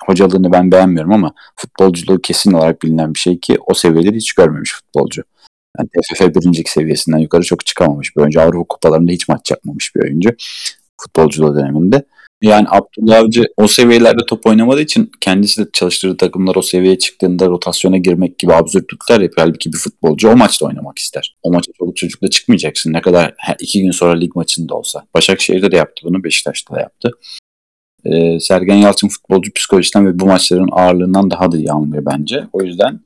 hocalığını 0.05 0.51
ben 0.51 0.71
beğenmiyorum 0.71 1.11
ama 1.11 1.33
futbolculuğu 1.55 2.21
kesin 2.21 2.51
olarak 2.51 2.81
bilinen 2.81 3.13
bir 3.13 3.19
şey 3.19 3.39
ki 3.39 3.57
o 3.67 3.73
seviyeleri 3.73 4.15
hiç 4.15 4.33
görmemiş 4.33 4.73
futbolcu. 4.73 5.23
Yani 5.79 5.89
TFF 5.89 6.21
birincilik 6.35 6.69
seviyesinden 6.69 7.17
yukarı 7.17 7.43
çok 7.43 7.65
çıkamamış 7.65 8.15
bir 8.15 8.21
oyuncu. 8.21 8.41
Avrupa 8.41 8.63
kupalarında 8.69 9.11
hiç 9.11 9.27
maç 9.27 9.51
yapmamış 9.51 9.95
bir 9.95 10.01
oyuncu 10.01 10.29
futbolculuğu 11.01 11.55
döneminde. 11.55 12.05
Yani 12.41 12.67
Abdullah 12.69 13.17
Avcı 13.17 13.43
o 13.57 13.67
seviyelerde 13.67 14.25
top 14.27 14.45
oynamadığı 14.45 14.81
için 14.81 15.11
kendisi 15.21 15.65
de 15.65 15.69
çalıştırdığı 15.73 16.17
takımlar 16.17 16.55
o 16.55 16.61
seviyeye 16.61 16.97
çıktığında 16.97 17.47
rotasyona 17.47 17.97
girmek 17.97 18.39
gibi 18.39 18.53
absürtlükler 18.53 19.19
yapıyor. 19.19 19.47
Halbuki 19.47 19.73
bir 19.73 19.77
futbolcu 19.77 20.29
o 20.29 20.35
maçta 20.35 20.65
oynamak 20.65 20.99
ister. 20.99 21.37
O 21.43 21.51
maça 21.51 21.71
çoluk 21.77 21.97
çocukla 21.97 22.27
çıkmayacaksın. 22.27 22.93
Ne 22.93 23.01
kadar 23.01 23.33
iki 23.59 23.81
gün 23.81 23.91
sonra 23.91 24.13
lig 24.13 24.35
maçında 24.35 24.75
olsa. 24.75 25.05
Başakşehir'de 25.13 25.71
de 25.71 25.75
yaptı 25.75 26.01
bunu, 26.03 26.23
Beşiktaş'ta 26.23 26.75
da 26.75 26.79
yaptı. 26.79 27.11
Ee, 28.05 28.39
Sergen 28.39 28.75
Yalçın 28.75 29.07
futbolcu 29.07 29.53
psikolojisinden 29.53 30.07
ve 30.07 30.19
bu 30.19 30.25
maçların 30.25 30.69
ağırlığından 30.71 31.31
daha 31.31 31.51
da 31.51 31.57
iyi 31.57 31.71
anlıyor 31.71 32.05
bence. 32.05 32.43
O 32.53 32.61
yüzden 32.63 32.99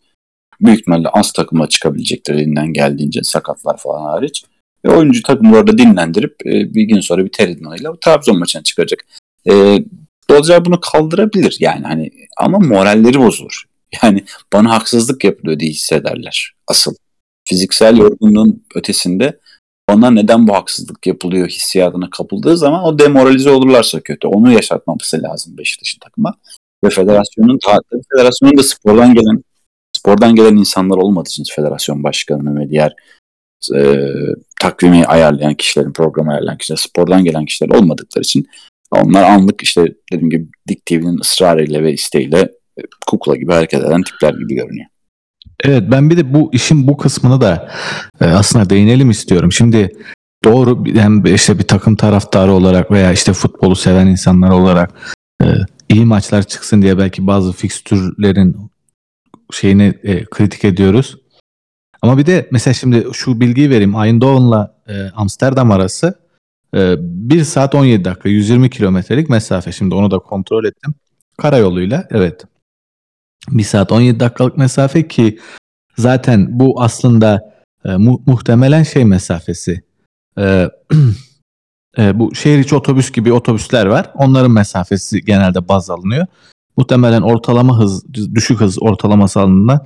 büyük 0.62 0.80
ihtimalle 0.80 1.08
az 1.08 1.32
takımla 1.32 1.70
çıkabilecektir 1.70 2.34
elinden 2.34 2.74
geldiğince 2.74 3.24
sakatlar 3.24 3.78
falan 3.78 4.02
hariç. 4.02 4.44
Ve 4.86 4.90
oyuncu 4.90 5.22
takımları 5.22 5.78
dinlendirip 5.78 6.36
e, 6.46 6.74
bir 6.74 6.84
gün 6.84 7.00
sonra 7.00 7.26
bir 7.26 7.32
ter 7.32 7.48
idmanıyla 7.48 7.94
Trabzon 8.02 8.40
maçına 8.40 8.64
çıkacak. 8.64 9.06
E, 9.52 9.80
Dolcar 10.30 10.66
bunu 10.66 10.80
kaldırabilir 10.80 11.58
yani 11.60 11.86
hani 11.86 12.12
ama 12.38 12.60
moralleri 12.60 13.20
bozulur. 13.20 13.64
Yani 14.04 14.24
bana 14.54 14.72
haksızlık 14.72 15.24
yapılıyor 15.24 15.60
diye 15.60 15.72
hissederler 15.72 16.54
asıl. 16.68 16.96
Fiziksel 17.50 17.98
yorgunluğun 17.98 18.64
ötesinde 18.76 19.40
ona 19.90 20.12
neden 20.12 20.48
bu 20.48 20.54
haksızlık 20.54 21.08
yapılıyor 21.08 21.48
hissiyatına 21.48 22.10
kapıldığı 22.10 22.58
zaman 22.58 22.84
o 22.84 23.00
demoralize 23.00 23.50
olurlarsa 23.50 24.00
kötü. 24.00 24.28
Onu 24.28 24.52
yaşatmaması 24.52 25.24
lazım 25.24 25.58
Beşiktaş'ın 25.58 26.00
takıma. 26.00 26.34
Ve 26.84 26.90
federasyonun 26.90 27.60
federasyonun 28.12 28.58
da 28.58 28.64
spordan 28.64 29.14
gelen 29.14 29.44
spordan 29.98 30.36
gelen 30.36 30.56
insanlar 30.56 30.98
olmadığı 30.98 31.30
için 31.30 31.44
federasyon 31.56 32.04
başkanı 32.04 32.60
ve 32.60 32.70
diğer 32.70 32.94
e, 33.76 34.10
takvimi 34.62 35.06
ayarlayan 35.06 35.54
kişilerin, 35.54 35.94
programı 35.94 36.32
ayarlayan 36.32 36.58
kişiler, 36.58 36.78
spordan 36.78 37.24
gelen 37.24 37.46
kişiler 37.46 37.70
olmadıkları 37.70 38.22
için 38.22 38.48
onlar 38.92 39.24
anlık 39.24 39.62
işte 39.64 39.86
dediğim 40.14 40.30
gibi 40.30 40.48
Dik 40.68 40.86
TV'nin 40.86 41.20
ısrarıyla 41.20 41.84
ve 41.84 41.94
isteğiyle 41.94 42.52
kukla 43.08 43.36
gibi 43.36 43.54
hareket 43.54 43.84
eden 43.84 44.04
tipler 44.04 44.34
gibi 44.34 44.56
görünüyor. 44.56 44.88
Evet 45.64 45.84
ben 45.92 46.10
bir 46.10 46.18
de 46.18 46.34
bu 46.34 46.50
işin 46.54 46.88
bu 46.88 46.98
kısmını 46.98 47.42
da 47.42 47.72
e, 48.22 48.26
aslında 48.26 48.70
değinelim 48.70 49.10
istiyorum. 49.10 49.52
Şimdi 49.52 49.92
doğru 50.44 50.86
hem 50.86 51.26
işte 51.26 51.60
bir 51.60 51.64
takım 51.64 51.96
taraftarı 51.96 52.52
olarak 52.52 52.92
veya 52.92 53.12
işte 53.12 53.34
futbolu 53.34 53.76
seven 53.76 54.08
insanlar 54.08 54.50
olarak 54.50 54.92
e, 55.44 55.46
iyi 55.90 56.06
maçlar 56.06 56.44
çıksın 56.44 56.82
diye 56.82 56.98
belki 56.98 57.28
bazı 57.28 57.54
fikstürlerin 57.54 58.72
şeyini 59.52 59.94
e, 60.04 60.26
kritik 60.26 60.66
ediyoruz. 60.66 61.18
Ama 62.02 62.18
bir 62.18 62.26
de 62.26 62.48
mesela 62.52 62.74
şimdi 62.74 63.08
şu 63.14 63.40
bilgiyi 63.40 63.70
vereyim. 63.70 63.96
Eindhoven'la 63.96 64.76
e, 64.88 64.94
Amsterdam 65.16 65.72
arası 65.72 66.14
e, 66.76 66.96
1 67.00 67.44
saat 67.44 67.76
17 67.76 68.06
dakika 68.06 68.30
120 68.30 68.70
kilometrelik 68.70 69.30
mesafe. 69.30 69.72
Şimdi 69.72 69.96
onu 69.96 70.12
da 70.12 70.20
kontrol 70.20 70.66
ettim. 70.66 70.94
Karayoluyla 71.38 72.08
evet. 72.12 72.46
1 73.50 73.64
saat 73.64 73.92
17 73.92 74.20
dakikalık 74.20 74.58
mesafe 74.58 75.08
ki 75.08 75.40
zaten 75.98 76.60
bu 76.60 76.82
aslında 76.82 77.54
e, 77.86 77.96
mu- 77.96 78.24
muhtemelen 78.26 78.84
şey 78.84 79.06
mesafesi. 79.06 79.84
E, 80.38 80.70
e, 81.98 82.20
bu 82.20 82.36
şehir 82.36 82.60
içi 82.60 82.76
otobüs 82.76 83.12
gibi 83.12 83.34
otobüsler 83.34 83.86
var. 83.86 84.12
Onların 84.16 84.52
mesafesi 84.52 85.26
genelde 85.26 85.68
baz 85.68 85.90
alınıyor. 85.90 86.28
Muhtemelen 86.78 87.22
ortalama 87.22 87.80
hız, 87.80 88.14
düşük 88.14 88.62
hız 88.62 88.84
ortalaması 88.84 89.40
alındığında 89.40 89.84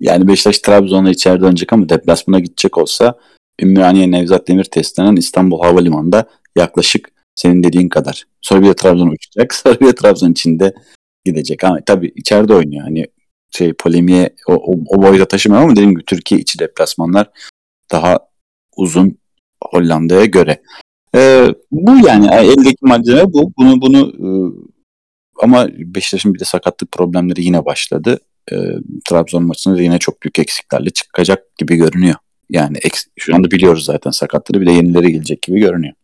yani 0.00 0.28
Beşiktaş 0.28 0.58
Trabzon'la 0.58 1.10
içeride 1.10 1.44
oynayacak 1.44 1.72
ama 1.72 1.88
deplasmana 1.88 2.40
gidecek 2.40 2.78
olsa 2.78 3.14
Ümraniye 3.62 4.10
Nevzat 4.10 4.48
Demir 4.48 4.64
testinden 4.64 5.16
İstanbul 5.16 5.60
Havalimanı'nda 5.60 6.24
yaklaşık 6.56 7.10
senin 7.34 7.62
dediğin 7.62 7.88
kadar. 7.88 8.24
Sonra 8.40 8.62
bir 8.62 8.66
de 8.66 8.74
Trabzon 8.74 9.08
uçacak. 9.08 9.54
Sonra 9.54 9.80
bir 9.80 9.86
de 9.86 9.94
Trabzon 9.94 10.32
içinde 10.32 10.74
gidecek. 11.24 11.64
Ama 11.64 11.78
tabii 11.86 12.12
içeride 12.16 12.54
oynuyor. 12.54 12.82
Hani 12.84 13.06
şey 13.50 13.72
polemiğe 13.72 14.30
o, 14.48 14.52
o, 14.54 14.74
o 14.88 15.02
boyda 15.02 15.28
taşımıyor 15.28 15.62
ama 15.62 15.72
dediğim 15.72 15.90
gibi 15.90 16.04
Türkiye 16.04 16.40
içi 16.40 16.58
deplasmanlar 16.58 17.30
daha 17.92 18.18
uzun 18.76 19.18
Hollanda'ya 19.64 20.24
göre. 20.24 20.62
Ee, 21.14 21.46
bu 21.70 22.06
yani 22.06 22.26
eldeki 22.26 22.76
malzeme 22.80 23.24
bu. 23.32 23.52
Bunu 23.58 23.80
bunu 23.80 24.08
e, 24.08 24.28
ama 25.42 25.68
Beşiktaş'ın 25.68 26.34
bir 26.34 26.40
de 26.40 26.44
sakatlık 26.44 26.92
problemleri 26.92 27.44
yine 27.44 27.64
başladı 27.64 28.18
e, 28.52 28.56
Trabzon 29.08 29.42
maçında 29.42 29.82
yine 29.82 29.98
çok 29.98 30.22
büyük 30.22 30.38
eksiklerle 30.38 30.90
çıkacak 30.90 31.56
gibi 31.56 31.76
görünüyor. 31.76 32.16
Yani 32.50 32.78
eks, 32.82 33.04
şu 33.16 33.34
anda 33.34 33.50
biliyoruz 33.50 33.84
zaten 33.84 34.10
sakatları 34.10 34.60
bir 34.60 34.66
de 34.66 34.72
yenileri 34.72 35.12
gelecek 35.12 35.42
gibi 35.42 35.60
görünüyor. 35.60 35.94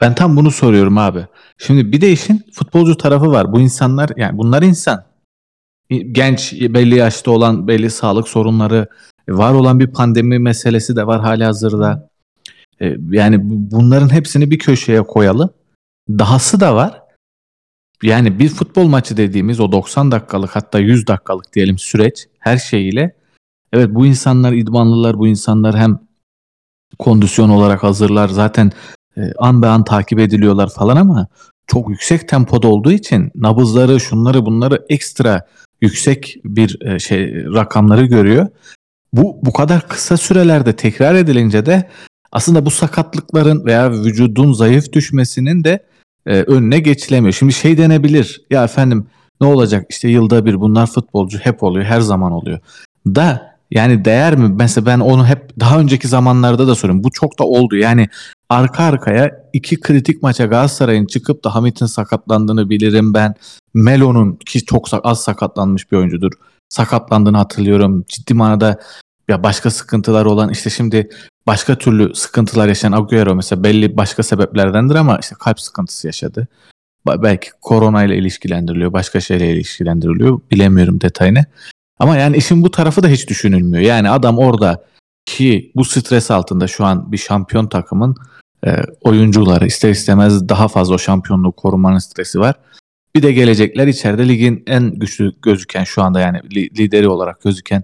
Ben 0.00 0.14
tam 0.14 0.36
bunu 0.36 0.50
soruyorum 0.50 0.98
abi. 0.98 1.26
Şimdi 1.58 1.92
bir 1.92 2.00
de 2.00 2.12
işin 2.12 2.46
futbolcu 2.52 2.96
tarafı 2.96 3.26
var. 3.26 3.52
Bu 3.52 3.60
insanlar 3.60 4.10
yani 4.16 4.38
bunlar 4.38 4.62
insan. 4.62 5.04
Genç, 6.12 6.52
belli 6.52 6.94
yaşta 6.94 7.30
olan 7.30 7.68
belli 7.68 7.90
sağlık 7.90 8.28
sorunları, 8.28 8.88
var 9.28 9.54
olan 9.54 9.80
bir 9.80 9.86
pandemi 9.86 10.38
meselesi 10.38 10.96
de 10.96 11.06
var 11.06 11.20
hali 11.20 11.44
hazırda. 11.44 12.10
E, 12.80 12.96
yani 13.10 13.38
bunların 13.42 14.12
hepsini 14.12 14.50
bir 14.50 14.58
köşeye 14.58 15.02
koyalım. 15.02 15.50
Dahası 16.08 16.60
da 16.60 16.74
var 16.74 17.00
yani 18.02 18.38
bir 18.38 18.48
futbol 18.48 18.86
maçı 18.86 19.16
dediğimiz 19.16 19.60
o 19.60 19.72
90 19.72 20.10
dakikalık 20.10 20.56
hatta 20.56 20.78
100 20.78 21.06
dakikalık 21.06 21.52
diyelim 21.52 21.78
süreç 21.78 22.26
her 22.38 22.58
şeyiyle 22.58 23.16
evet 23.72 23.88
bu 23.90 24.06
insanlar 24.06 24.52
idmanlılar 24.52 25.18
bu 25.18 25.26
insanlar 25.26 25.78
hem 25.78 25.98
kondisyon 26.98 27.48
olarak 27.48 27.82
hazırlar 27.82 28.28
zaten 28.28 28.72
e, 29.16 29.20
an 29.38 29.62
be 29.62 29.66
an 29.66 29.84
takip 29.84 30.18
ediliyorlar 30.18 30.70
falan 30.70 30.96
ama 30.96 31.26
çok 31.66 31.90
yüksek 31.90 32.28
tempoda 32.28 32.68
olduğu 32.68 32.92
için 32.92 33.30
nabızları 33.34 34.00
şunları 34.00 34.46
bunları 34.46 34.84
ekstra 34.88 35.46
yüksek 35.80 36.36
bir 36.44 36.82
e, 36.86 36.98
şey 36.98 37.44
rakamları 37.44 38.06
görüyor. 38.06 38.48
Bu 39.12 39.38
bu 39.42 39.52
kadar 39.52 39.88
kısa 39.88 40.16
sürelerde 40.16 40.76
tekrar 40.76 41.14
edilince 41.14 41.66
de 41.66 41.88
aslında 42.32 42.66
bu 42.66 42.70
sakatlıkların 42.70 43.64
veya 43.64 43.92
vücudun 43.92 44.52
zayıf 44.52 44.92
düşmesinin 44.92 45.64
de 45.64 45.86
e, 46.26 46.42
önüne 46.42 46.78
geçilemiyor. 46.78 47.32
Şimdi 47.32 47.52
şey 47.52 47.78
denebilir. 47.78 48.42
Ya 48.50 48.64
efendim 48.64 49.06
ne 49.40 49.46
olacak 49.46 49.86
işte 49.90 50.08
yılda 50.08 50.46
bir 50.46 50.60
bunlar 50.60 50.86
futbolcu 50.86 51.38
hep 51.38 51.62
oluyor 51.62 51.84
her 51.84 52.00
zaman 52.00 52.32
oluyor. 52.32 52.58
Da 53.06 53.56
yani 53.70 54.04
değer 54.04 54.36
mi? 54.36 54.54
Mesela 54.58 54.86
ben 54.86 55.00
onu 55.00 55.26
hep 55.26 55.60
daha 55.60 55.80
önceki 55.80 56.08
zamanlarda 56.08 56.68
da 56.68 56.74
soruyorum. 56.74 57.04
Bu 57.04 57.10
çok 57.10 57.38
da 57.38 57.44
oldu. 57.44 57.76
Yani 57.76 58.08
arka 58.50 58.84
arkaya 58.84 59.44
iki 59.52 59.80
kritik 59.80 60.22
maça 60.22 60.46
Galatasaray'ın 60.46 61.06
çıkıp 61.06 61.44
da 61.44 61.54
Hamit'in 61.54 61.86
sakatlandığını 61.86 62.70
bilirim 62.70 63.14
ben. 63.14 63.34
Melo'nun 63.74 64.36
ki 64.36 64.64
çok 64.64 64.86
az 65.02 65.22
sakatlanmış 65.22 65.92
bir 65.92 65.96
oyuncudur. 65.96 66.32
Sakatlandığını 66.68 67.36
hatırlıyorum. 67.36 68.04
Ciddi 68.08 68.34
manada 68.34 68.80
ya 69.28 69.42
başka 69.42 69.70
sıkıntılar 69.70 70.24
olan 70.24 70.50
işte 70.50 70.70
şimdi 70.70 71.08
başka 71.46 71.78
türlü 71.78 72.14
sıkıntılar 72.14 72.68
yaşayan 72.68 72.92
Agüero 72.92 73.34
mesela 73.34 73.64
belli 73.64 73.96
başka 73.96 74.22
sebeplerdendir 74.22 74.94
ama 74.94 75.18
işte 75.22 75.34
kalp 75.38 75.60
sıkıntısı 75.60 76.06
yaşadı. 76.06 76.48
Belki 77.06 77.50
korona 77.60 78.04
ile 78.04 78.16
ilişkilendiriliyor, 78.16 78.92
başka 78.92 79.20
şeyle 79.20 79.52
ilişkilendiriliyor. 79.52 80.40
Bilemiyorum 80.50 81.00
detayını. 81.00 81.44
Ama 81.98 82.16
yani 82.16 82.36
işin 82.36 82.62
bu 82.62 82.70
tarafı 82.70 83.02
da 83.02 83.08
hiç 83.08 83.28
düşünülmüyor. 83.28 83.84
Yani 83.84 84.10
adam 84.10 84.38
orada 84.38 84.84
ki 85.26 85.72
bu 85.74 85.84
stres 85.84 86.30
altında 86.30 86.66
şu 86.66 86.84
an 86.84 87.12
bir 87.12 87.18
şampiyon 87.18 87.66
takımın 87.66 88.16
e, 88.66 88.70
oyuncuları 89.00 89.66
ister 89.66 89.90
istemez 89.90 90.48
daha 90.48 90.68
fazla 90.68 90.94
o 90.94 90.98
şampiyonluğu 90.98 91.52
korumanın 91.52 91.98
stresi 91.98 92.40
var. 92.40 92.54
Bir 93.16 93.22
de 93.22 93.32
gelecekler 93.32 93.86
içeride 93.86 94.28
ligin 94.28 94.62
en 94.66 94.94
güçlü 94.94 95.32
gözüken 95.42 95.84
şu 95.84 96.02
anda 96.02 96.20
yani 96.20 96.38
li- 96.54 96.78
lideri 96.78 97.08
olarak 97.08 97.42
gözüken 97.42 97.82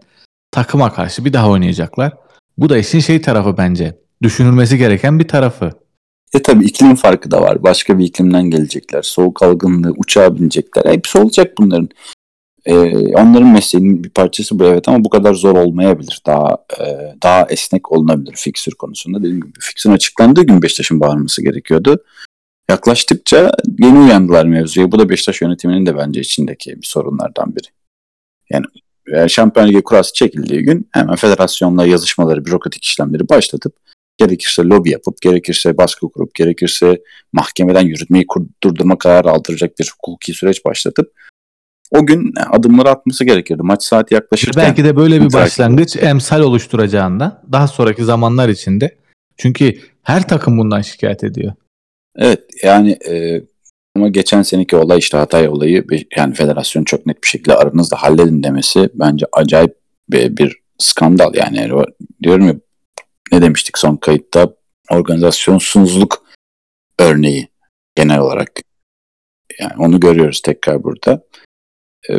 takıma 0.50 0.92
karşı 0.92 1.24
bir 1.24 1.32
daha 1.32 1.50
oynayacaklar. 1.50 2.12
Bu 2.58 2.68
da 2.68 2.78
işin 2.78 3.00
şey 3.00 3.20
tarafı 3.20 3.56
bence. 3.56 3.98
Düşünülmesi 4.22 4.78
gereken 4.78 5.18
bir 5.18 5.28
tarafı. 5.28 5.70
E 6.34 6.42
tabi 6.42 6.64
iklim 6.64 6.94
farkı 6.94 7.30
da 7.30 7.42
var. 7.42 7.62
Başka 7.62 7.98
bir 7.98 8.04
iklimden 8.04 8.42
gelecekler. 8.42 9.02
Soğuk 9.02 9.42
algınlığı, 9.42 9.94
uçağa 9.96 10.36
binecekler. 10.36 10.92
Hepsi 10.92 11.18
olacak 11.18 11.52
bunların. 11.58 11.88
E, 12.66 12.74
onların 13.16 13.48
mesleğinin 13.48 14.04
bir 14.04 14.10
parçası 14.10 14.58
bu 14.58 14.64
evet 14.64 14.88
ama 14.88 15.04
bu 15.04 15.10
kadar 15.10 15.34
zor 15.34 15.56
olmayabilir. 15.56 16.20
Daha 16.26 16.64
e, 16.80 16.84
daha 17.22 17.46
esnek 17.50 17.92
olunabilir 17.92 18.34
fiksür 18.36 18.74
konusunda. 18.74 19.18
Dediğim 19.18 19.40
gibi 19.40 19.60
fiksürün 19.60 19.94
açıklandığı 19.94 20.42
gün 20.42 20.62
Beşiktaş'ın 20.62 21.00
bağırması 21.00 21.42
gerekiyordu. 21.42 22.04
Yaklaştıkça 22.70 23.52
yeni 23.78 23.98
uyandılar 23.98 24.44
mevzuya. 24.44 24.92
Bu 24.92 24.98
da 24.98 25.08
Beşiktaş 25.08 25.42
yönetiminin 25.42 25.86
de 25.86 25.96
bence 25.96 26.20
içindeki 26.20 26.82
bir 26.82 26.86
sorunlardan 26.86 27.56
biri. 27.56 27.66
Yani 28.50 28.66
e, 29.14 29.28
Şampiyon 29.28 29.68
Ligi 29.68 29.82
kurası 29.82 30.12
çekildiği 30.12 30.62
gün 30.62 30.88
hemen 30.92 31.16
federasyonla 31.16 31.86
yazışmaları, 31.86 32.44
bürokratik 32.44 32.84
işlemleri 32.84 33.28
başlatıp 33.28 33.76
gerekirse 34.18 34.62
lobi 34.62 34.90
yapıp, 34.90 35.22
gerekirse 35.22 35.76
baskı 35.78 36.08
kurup, 36.08 36.34
gerekirse 36.34 37.02
mahkemeden 37.32 37.86
yürütmeyi 37.86 38.26
durdurma 38.62 38.98
kararı 38.98 39.30
aldıracak 39.30 39.78
bir 39.78 39.92
hukuki 39.96 40.32
süreç 40.32 40.64
başlatıp 40.64 41.12
o 41.90 42.06
gün 42.06 42.32
adımları 42.50 42.90
atması 42.90 43.24
gerekirdi. 43.24 43.62
Maç 43.62 43.82
saati 43.82 44.14
yaklaşırken. 44.14 44.64
Belki 44.64 44.84
de 44.84 44.96
böyle 44.96 45.20
bir 45.20 45.32
başlangıç 45.32 45.96
emsal 45.96 46.40
oluşturacağından 46.40 47.42
daha 47.52 47.68
sonraki 47.68 48.04
zamanlar 48.04 48.48
içinde. 48.48 48.96
Çünkü 49.36 49.78
her 50.02 50.28
takım 50.28 50.58
bundan 50.58 50.80
şikayet 50.80 51.24
ediyor. 51.24 51.52
Evet 52.16 52.40
yani 52.62 52.90
e, 52.90 53.42
ama 53.96 54.08
geçen 54.08 54.42
seneki 54.42 54.76
olay 54.76 54.98
işte 54.98 55.16
Hatay 55.16 55.48
olayı 55.48 55.84
yani 56.16 56.34
federasyon 56.34 56.84
çok 56.84 57.06
net 57.06 57.22
bir 57.22 57.28
şekilde 57.28 57.54
aranızda 57.54 57.96
halledin 57.96 58.42
demesi 58.42 58.90
bence 58.94 59.26
acayip 59.32 59.76
bir, 60.10 60.36
bir 60.36 60.60
skandal 60.78 61.34
yani 61.34 61.70
diyorum 62.22 62.46
ya 62.46 62.54
ne 63.32 63.42
demiştik 63.42 63.78
son 63.78 63.96
kayıtta 63.96 64.48
organizasyonsuzluk 64.90 66.24
örneği 66.98 67.48
genel 67.94 68.18
olarak 68.18 68.50
yani 69.60 69.72
onu 69.78 70.00
görüyoruz 70.00 70.40
tekrar 70.40 70.84
burada. 70.84 71.22
E, 72.10 72.14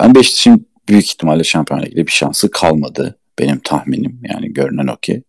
ben 0.00 0.14
Beşiktaş'ın 0.14 0.66
büyük 0.88 1.04
ihtimalle 1.04 1.44
Şampiyonlar 1.44 1.86
Ligi'de 1.86 2.06
bir 2.06 2.12
şansı 2.12 2.50
kalmadı 2.50 3.18
benim 3.38 3.60
tahminim 3.64 4.20
yani 4.30 4.52
görünen 4.52 4.86
o 4.86 4.96
ki. 4.96 5.22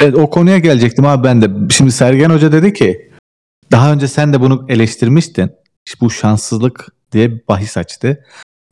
Evet 0.00 0.14
o 0.14 0.30
konuya 0.30 0.58
gelecektim 0.58 1.06
abi 1.06 1.24
ben 1.24 1.42
de. 1.42 1.74
Şimdi 1.74 1.92
Sergen 1.92 2.30
Hoca 2.30 2.52
dedi 2.52 2.72
ki 2.72 3.10
daha 3.72 3.92
önce 3.92 4.08
sen 4.08 4.32
de 4.32 4.40
bunu 4.40 4.66
eleştirmiştin. 4.68 5.50
İşte 5.86 6.00
bu 6.00 6.10
şanssızlık 6.10 6.88
diye 7.12 7.32
bir 7.32 7.48
bahis 7.48 7.76
açtı. 7.76 8.24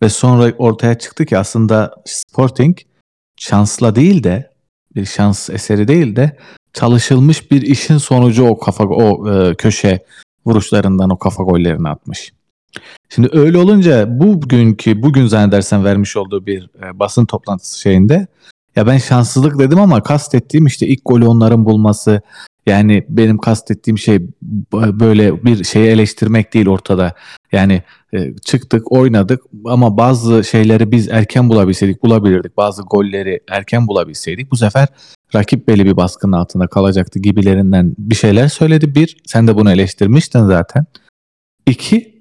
Ve 0.03 0.09
sonra 0.09 0.53
ortaya 0.59 0.99
çıktı 0.99 1.27
ki 1.27 1.39
aslında 1.39 1.95
Sporting 2.07 2.79
şansla 3.41 3.95
değil 3.95 4.25
de 4.25 4.51
bir 4.95 5.05
şans 5.05 5.51
eseri 5.51 5.89
değil 5.89 6.17
de 6.17 6.37
çalışılmış 6.73 7.51
bir 7.51 7.63
işin 7.63 7.99
sonucu 7.99 8.47
o 8.47 8.59
kafa 8.59 8.85
o 8.85 9.33
e, 9.33 9.55
köşe 9.55 10.05
vuruşlarından 10.47 11.11
o 11.11 11.19
kafa 11.19 11.43
gollerini 11.43 11.89
atmış. 11.89 12.33
Şimdi 13.09 13.29
öyle 13.33 13.59
olunca 13.59 14.21
bugünkü 14.21 15.03
bugün 15.03 15.27
zannedersen 15.27 15.85
vermiş 15.85 16.17
olduğu 16.17 16.47
bir 16.47 16.71
e, 16.83 16.99
basın 16.99 17.27
toplantısı 17.27 17.81
şeyinde 17.81 18.27
ya 18.77 18.87
ben 18.87 18.99
şanssızlık 18.99 19.59
dedim 19.59 19.81
ama 19.81 20.03
kastettiğim 20.03 20.67
işte 20.67 20.87
ilk 20.87 21.01
golü 21.05 21.27
onların 21.27 21.65
bulması. 21.65 22.21
Yani 22.67 23.05
benim 23.09 23.39
kastettiğim 23.39 23.99
şey 23.99 24.29
böyle 24.75 25.45
bir 25.45 25.65
şeyi 25.65 25.87
eleştirmek 25.87 26.55
değil 26.55 26.69
ortada. 26.69 27.15
Yani 27.53 27.83
e, 28.15 28.37
çıktık 28.45 28.93
oynadık 28.93 29.43
ama 29.65 29.97
bazı 29.97 30.45
şeyleri 30.45 30.93
biz 30.93 31.09
erken 31.09 31.49
bulabilseydik 31.49 32.03
bulabilirdik. 32.03 32.57
Bazı 32.57 32.83
golleri 32.83 33.41
erken 33.49 33.89
bulabilseydik 33.89 34.51
bu 34.51 34.57
sefer 34.57 34.89
rakip 35.35 35.69
belli 35.69 35.87
bir 35.87 35.97
baskının 35.97 36.33
altında 36.33 36.67
kalacaktı 36.67 37.19
gibilerinden 37.19 37.95
bir 37.99 38.15
şeyler 38.15 38.49
söyledi. 38.49 38.95
Bir 38.95 39.17
sen 39.27 39.49
de 39.49 39.57
bunu 39.57 39.73
eleştirmiştin 39.73 40.47
zaten. 40.47 40.87
İki 41.67 42.18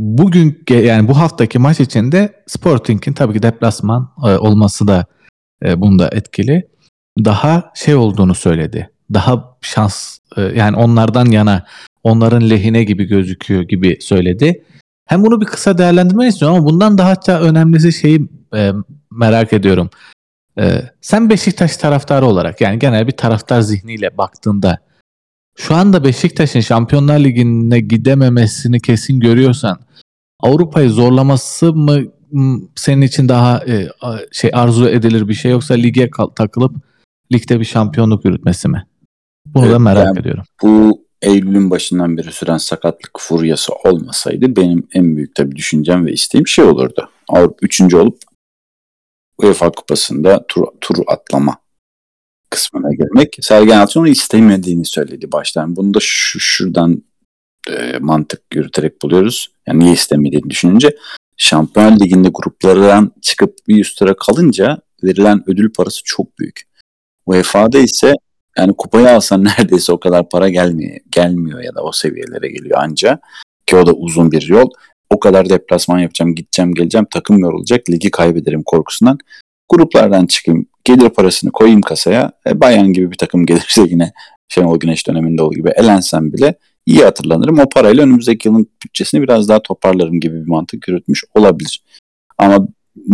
bugün 0.00 0.64
yani 0.70 1.08
bu 1.08 1.18
haftaki 1.18 1.58
maç 1.58 1.80
içinde 1.80 2.42
Sporting'in 2.46 3.12
tabii 3.12 3.32
ki 3.32 3.42
deplasman 3.42 4.10
e, 4.26 4.28
olması 4.28 4.88
da 4.88 5.06
e, 5.64 5.80
bunda 5.80 6.08
etkili. 6.12 6.68
Daha 7.24 7.72
şey 7.74 7.94
olduğunu 7.94 8.34
söyledi. 8.34 8.90
Daha 9.14 9.56
şans 9.60 10.18
e, 10.36 10.42
yani 10.42 10.76
onlardan 10.76 11.26
yana 11.26 11.64
onların 12.02 12.50
lehine 12.50 12.84
gibi 12.84 13.04
gözüküyor 13.04 13.62
gibi 13.62 13.98
söyledi. 14.00 14.64
Hem 15.06 15.24
bunu 15.24 15.40
bir 15.40 15.46
kısa 15.46 15.78
değerlendirmek 15.78 16.32
istiyorum 16.32 16.56
ama 16.56 16.66
bundan 16.66 16.98
daha 16.98 17.10
hatta 17.10 17.40
önemlisi 17.40 17.92
şeyi 17.92 18.28
e, 18.54 18.72
merak 19.10 19.52
ediyorum. 19.52 19.90
E, 20.58 20.82
sen 21.00 21.30
Beşiktaş 21.30 21.76
taraftarı 21.76 22.26
olarak 22.26 22.60
yani 22.60 22.78
genel 22.78 23.06
bir 23.06 23.12
taraftar 23.12 23.60
zihniyle 23.60 24.18
baktığında 24.18 24.78
şu 25.60 25.74
anda 25.74 26.04
Beşiktaş'ın 26.04 26.60
Şampiyonlar 26.60 27.18
Ligi'ne 27.18 27.80
gidememesini 27.80 28.80
kesin 28.80 29.20
görüyorsan 29.20 29.78
Avrupa'yı 30.40 30.90
zorlaması 30.90 31.72
mı 31.74 32.00
senin 32.76 33.02
için 33.02 33.28
daha 33.28 33.64
e, 33.66 33.88
şey 34.32 34.50
arzu 34.54 34.88
edilir 34.88 35.28
bir 35.28 35.34
şey 35.34 35.50
yoksa 35.50 35.74
lige 35.74 36.10
takılıp 36.36 36.76
ligde 37.32 37.60
bir 37.60 37.64
şampiyonluk 37.64 38.24
yürütmesi 38.24 38.68
mi? 38.68 38.86
Bunu 39.46 39.64
Evet, 39.64 39.74
da 39.74 39.78
merak 39.78 40.04
yani 40.06 40.18
ediyorum. 40.18 40.44
bu 40.62 41.04
Eylül'ün 41.22 41.70
başından 41.70 42.16
beri 42.16 42.32
süren 42.32 42.58
sakatlık 42.58 43.18
furyası 43.18 43.72
olmasaydı 43.84 44.56
benim 44.56 44.88
en 44.94 45.16
büyük 45.16 45.34
tabii 45.34 45.56
düşüncem 45.56 46.06
ve 46.06 46.12
isteğim 46.12 46.46
şey 46.46 46.64
olurdu. 46.64 47.10
Avrupa 47.28 47.56
üçüncü 47.62 47.96
olup 47.96 48.18
UEFA 49.38 49.70
Kupası'nda 49.70 50.44
tur, 50.48 50.64
tur 50.80 50.96
atlama 51.06 51.56
kısmına 52.50 52.92
girmek. 52.92 53.36
Sergen 53.40 53.74
Yalçın 53.74 54.00
onu 54.00 54.08
istemediğini 54.08 54.84
söyledi 54.84 55.32
baştan. 55.32 55.76
Bunu 55.76 55.94
da 55.94 55.98
şu, 56.02 56.40
şuradan 56.40 57.02
e, 57.68 57.98
mantık 58.00 58.42
yürüterek 58.54 59.02
buluyoruz. 59.02 59.52
Yani 59.66 59.78
niye 59.78 59.92
istemediğini 59.92 60.50
düşününce 60.50 60.96
Şampiyonlar 61.36 62.00
Ligi'nde 62.00 62.28
gruplardan 62.34 63.12
çıkıp 63.22 63.54
bir 63.68 63.80
üst 63.80 63.98
tura 63.98 64.16
kalınca 64.16 64.78
verilen 65.02 65.42
ödül 65.46 65.72
parası 65.72 66.00
çok 66.04 66.38
büyük. 66.38 66.62
UEFA'da 67.26 67.78
ise 67.78 68.14
yani 68.58 68.74
kupayı 68.78 69.10
alsan 69.10 69.44
neredeyse 69.58 69.92
o 69.92 70.00
kadar 70.00 70.28
para 70.28 70.48
gelmiyor, 70.48 71.00
gelmiyor 71.10 71.60
ya 71.60 71.74
da 71.74 71.82
o 71.82 71.92
seviyelere 71.92 72.48
geliyor 72.48 72.78
anca. 72.78 73.20
Ki 73.66 73.76
o 73.76 73.86
da 73.86 73.92
uzun 73.92 74.32
bir 74.32 74.42
yol. 74.42 74.70
O 75.10 75.20
kadar 75.20 75.48
deplasman 75.48 75.98
yapacağım, 75.98 76.34
gideceğim, 76.34 76.74
geleceğim, 76.74 77.06
takım 77.10 77.38
yorulacak, 77.38 77.90
ligi 77.90 78.10
kaybederim 78.10 78.62
korkusundan. 78.62 79.18
Gruplardan 79.70 80.26
çıkayım, 80.26 80.66
gelir 80.84 81.08
parasını 81.08 81.50
koyayım 81.50 81.80
kasaya. 81.80 82.32
E, 82.46 82.60
Bayern 82.60 82.86
gibi 82.86 83.10
bir 83.10 83.16
takım 83.16 83.46
gelirse 83.46 83.82
yine 83.88 84.12
Şenol 84.48 84.78
Güneş 84.78 85.06
döneminde 85.06 85.42
olduğu 85.42 85.54
gibi 85.54 85.70
elensem 85.76 86.32
bile 86.32 86.54
iyi 86.86 87.04
hatırlanırım. 87.04 87.58
O 87.58 87.68
parayla 87.68 88.02
önümüzdeki 88.02 88.48
yılın 88.48 88.70
bütçesini 88.84 89.22
biraz 89.22 89.48
daha 89.48 89.62
toparlarım 89.62 90.20
gibi 90.20 90.42
bir 90.42 90.48
mantık 90.48 90.88
yürütmüş 90.88 91.24
olabilir. 91.34 91.82
Ama 92.38 92.68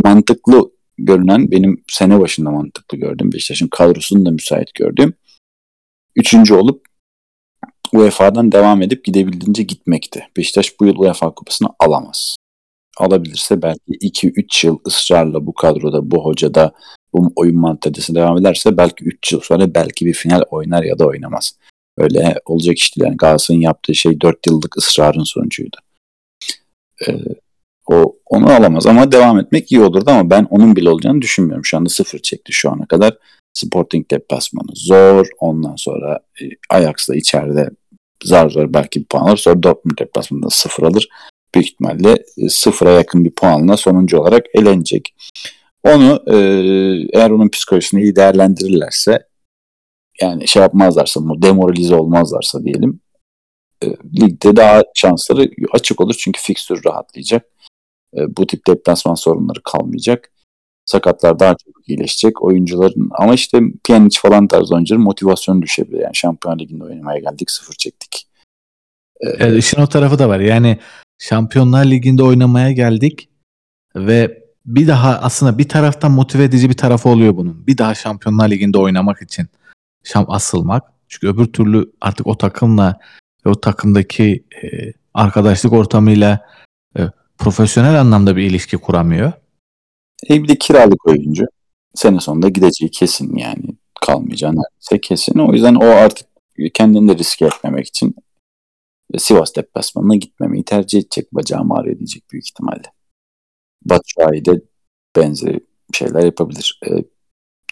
mantıklı 0.04 0.70
görünen 0.98 1.50
benim 1.50 1.84
sene 1.88 2.20
başında 2.20 2.50
mantıklı 2.50 2.98
gördüğüm 2.98 3.32
Beşiktaş'ın 3.32 3.68
kadrosunu 3.68 4.26
da 4.26 4.30
müsait 4.30 4.74
gördüğüm 4.74 5.14
üçüncü 6.16 6.54
olup 6.54 6.86
UEFA'dan 7.92 8.52
devam 8.52 8.82
edip 8.82 9.04
gidebildiğince 9.04 9.62
gitmekti. 9.62 10.26
Beşiktaş 10.36 10.80
bu 10.80 10.86
yıl 10.86 10.96
UEFA 10.98 11.34
kupasını 11.34 11.68
alamaz. 11.78 12.36
Alabilirse 12.96 13.62
belki 13.62 13.92
2-3 13.92 14.66
yıl 14.66 14.78
ısrarla 14.86 15.46
bu 15.46 15.54
kadroda, 15.54 16.10
bu 16.10 16.24
hocada, 16.24 16.72
bu 17.12 17.32
oyun 17.36 17.56
mantalitesi 17.56 18.14
devam 18.14 18.38
ederse 18.38 18.76
belki 18.76 19.04
3 19.04 19.32
yıl 19.32 19.40
sonra 19.40 19.74
belki 19.74 20.06
bir 20.06 20.14
final 20.14 20.42
oynar 20.50 20.82
ya 20.82 20.98
da 20.98 21.06
oynamaz. 21.06 21.58
Öyle 21.98 22.34
olacak 22.44 22.78
iş 22.78 22.96
değil. 22.96 23.06
Yani 23.06 23.16
Galatasaray'ın 23.16 23.62
yaptığı 23.62 23.94
şey 23.94 24.20
4 24.20 24.46
yıllık 24.46 24.76
ısrarın 24.76 25.24
sonucuydu. 25.24 25.76
Ee, 27.08 27.12
o 27.86 28.16
onu 28.26 28.50
alamaz 28.52 28.86
ama 28.86 29.12
devam 29.12 29.38
etmek 29.38 29.72
iyi 29.72 29.80
olurdu 29.80 30.10
ama 30.10 30.30
ben 30.30 30.46
onun 30.50 30.76
bile 30.76 30.90
olacağını 30.90 31.22
düşünmüyorum. 31.22 31.64
Şu 31.64 31.76
anda 31.76 31.88
sıfır 31.88 32.18
çekti 32.18 32.52
şu 32.52 32.70
ana 32.70 32.86
kadar. 32.86 33.16
Sporting 33.52 34.10
deplasmanı 34.10 34.70
zor. 34.74 35.26
Ondan 35.38 35.76
sonra 35.76 36.20
e, 36.42 36.44
Ajax 36.70 37.08
da 37.08 37.16
içeride 37.16 37.70
zar 38.24 38.50
zor 38.50 38.72
belki 38.72 39.00
bir 39.00 39.06
puan 39.06 39.26
alır. 39.26 39.36
Sonra 39.36 39.62
Dortmund 39.62 39.98
deplasmanında 39.98 40.50
sıfır 40.50 40.82
alır. 40.82 41.08
Büyük 41.56 41.68
ihtimalle 41.68 42.24
e, 42.38 42.48
sıfıra 42.48 42.90
yakın 42.90 43.24
bir 43.24 43.30
puanla 43.30 43.76
sonuncu 43.76 44.18
olarak 44.18 44.46
elenecek. 44.54 45.14
Onu 45.82 46.22
e, 46.26 46.36
eğer 47.12 47.30
onun 47.30 47.48
psikolojisini 47.48 48.02
iyi 48.02 48.16
değerlendirirlerse 48.16 49.26
yani 50.20 50.48
şey 50.48 50.62
yapmazlarsa, 50.62 51.20
demoralize 51.42 51.94
olmazlarsa 51.94 52.64
diyelim 52.64 53.00
e, 53.82 53.86
ligde 54.20 54.56
daha 54.56 54.82
şansları 54.94 55.50
açık 55.72 56.00
olur 56.00 56.14
çünkü 56.18 56.40
fikstür 56.40 56.84
rahatlayacak. 56.84 57.46
E, 58.16 58.36
bu 58.36 58.46
tip 58.46 58.66
deplasman 58.66 59.14
sorunları 59.14 59.62
kalmayacak. 59.62 60.32
Sakatlar 60.84 61.38
daha 61.38 61.56
çok 61.64 61.88
iyileşecek. 61.88 62.42
Oyuncuların 62.42 63.10
ama 63.12 63.34
işte 63.34 63.60
Pjanic 63.84 64.18
falan 64.20 64.48
tarzı 64.48 64.74
oyuncuların 64.74 65.04
motivasyonu 65.04 65.62
düşebilir. 65.62 66.00
Yani 66.00 66.16
Şampiyon 66.16 66.58
Ligi'nde 66.58 66.84
oynamaya 66.84 67.18
geldik 67.18 67.50
sıfır 67.50 67.74
çektik. 67.74 68.26
Ee, 69.20 69.28
evet, 69.28 69.64
işin 69.64 69.80
o 69.80 69.86
tarafı 69.86 70.18
da 70.18 70.28
var. 70.28 70.40
Yani 70.40 70.78
Şampiyonlar 71.18 71.84
Ligi'nde 71.84 72.22
oynamaya 72.22 72.72
geldik 72.72 73.28
ve 73.96 74.42
bir 74.66 74.86
daha 74.86 75.18
aslında 75.18 75.58
bir 75.58 75.68
taraftan 75.68 76.12
motive 76.12 76.44
edici 76.44 76.70
bir 76.70 76.76
tarafı 76.76 77.08
oluyor 77.08 77.36
bunun. 77.36 77.66
Bir 77.66 77.78
daha 77.78 77.94
Şampiyonlar 77.94 78.50
Ligi'nde 78.50 78.78
oynamak 78.78 79.22
için 79.22 79.46
şam 80.04 80.30
asılmak. 80.30 80.84
Çünkü 81.08 81.28
öbür 81.28 81.46
türlü 81.46 81.92
artık 82.00 82.26
o 82.26 82.38
takımla 82.38 82.98
ve 83.46 83.50
o 83.50 83.60
takımdaki 83.60 84.44
e, 84.62 84.92
arkadaşlık 85.14 85.72
ortamıyla 85.72 86.40
e, 86.98 87.00
profesyonel 87.38 88.00
anlamda 88.00 88.36
bir 88.36 88.42
ilişki 88.42 88.76
kuramıyor. 88.76 89.32
E 90.30 90.42
bir 90.42 90.48
de 90.48 90.56
kiralık 90.56 91.06
oyuncu. 91.06 91.44
Sene 91.94 92.20
sonunda 92.20 92.48
gideceği 92.48 92.90
kesin 92.90 93.36
yani. 93.36 93.64
Kalmayacağı 94.06 94.50
neredeyse 94.50 95.00
kesin. 95.00 95.38
O 95.38 95.52
yüzden 95.52 95.74
o 95.74 95.84
artık 95.84 96.28
kendini 96.74 97.08
de 97.08 97.18
riske 97.18 97.46
etmemek 97.46 97.86
için 97.86 98.15
Sivas 99.18 99.56
deplasmanına 99.56 100.16
gitmemeyi 100.16 100.64
tercih 100.64 100.98
edecek. 100.98 101.32
Bacağı 101.32 101.60
ağrıyor 101.60 101.98
diyecek 101.98 102.30
büyük 102.32 102.48
ihtimalle. 102.48 102.92
Batshuayi 103.84 104.44
de 104.44 104.60
benzeri 105.16 105.60
şeyler 105.94 106.24
yapabilir. 106.24 106.80
Ee, 106.86 107.04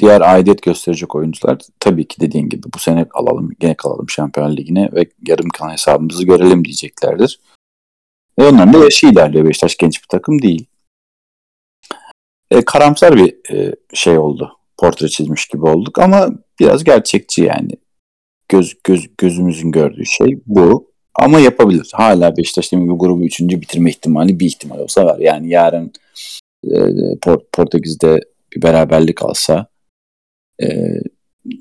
diğer 0.00 0.20
aidiyet 0.20 0.62
gösterecek 0.62 1.14
oyuncular 1.14 1.58
tabii 1.80 2.08
ki 2.08 2.20
dediğin 2.20 2.48
gibi 2.48 2.62
bu 2.74 2.78
sene 2.78 3.06
alalım, 3.14 3.50
gene 3.60 3.74
kalalım 3.74 4.08
Şampiyonlar 4.08 4.56
Ligi'ne 4.56 4.88
ve 4.92 5.08
yarım 5.28 5.48
kalan 5.48 5.72
hesabımızı 5.72 6.24
görelim 6.24 6.64
diyeceklerdir. 6.64 7.40
Ve 8.38 8.48
onların 8.48 8.72
da 8.72 8.78
yaşı 8.78 9.06
ilerliyor. 9.06 9.48
Beşiktaş 9.48 9.76
genç 9.76 10.02
bir 10.02 10.08
takım 10.08 10.42
değil. 10.42 10.66
E, 12.50 12.64
karamsar 12.64 13.16
bir 13.16 13.54
e, 13.54 13.74
şey 13.94 14.18
oldu. 14.18 14.58
Portre 14.78 15.08
çizmiş 15.08 15.46
gibi 15.46 15.66
olduk 15.66 15.98
ama 15.98 16.30
biraz 16.60 16.84
gerçekçi 16.84 17.42
yani. 17.42 17.72
Göz, 18.48 18.74
göz, 18.84 19.06
gözümüzün 19.18 19.72
gördüğü 19.72 20.06
şey 20.06 20.40
bu. 20.46 20.93
Ama 21.14 21.40
yapabilir. 21.40 21.90
Hala 21.92 22.36
Beşiktaş 22.36 22.72
bir 22.72 22.78
grubu 22.78 23.24
üçüncü 23.24 23.60
bitirme 23.60 23.90
ihtimali 23.90 24.40
bir 24.40 24.46
ihtimal 24.46 24.78
olsa 24.78 25.04
var. 25.04 25.18
Yani 25.18 25.48
yarın 25.48 25.92
e, 26.64 26.78
Port 27.22 27.52
Portekiz'de 27.52 28.20
bir 28.56 28.62
beraberlik 28.62 29.22
alsa 29.22 29.66
e, 30.62 30.66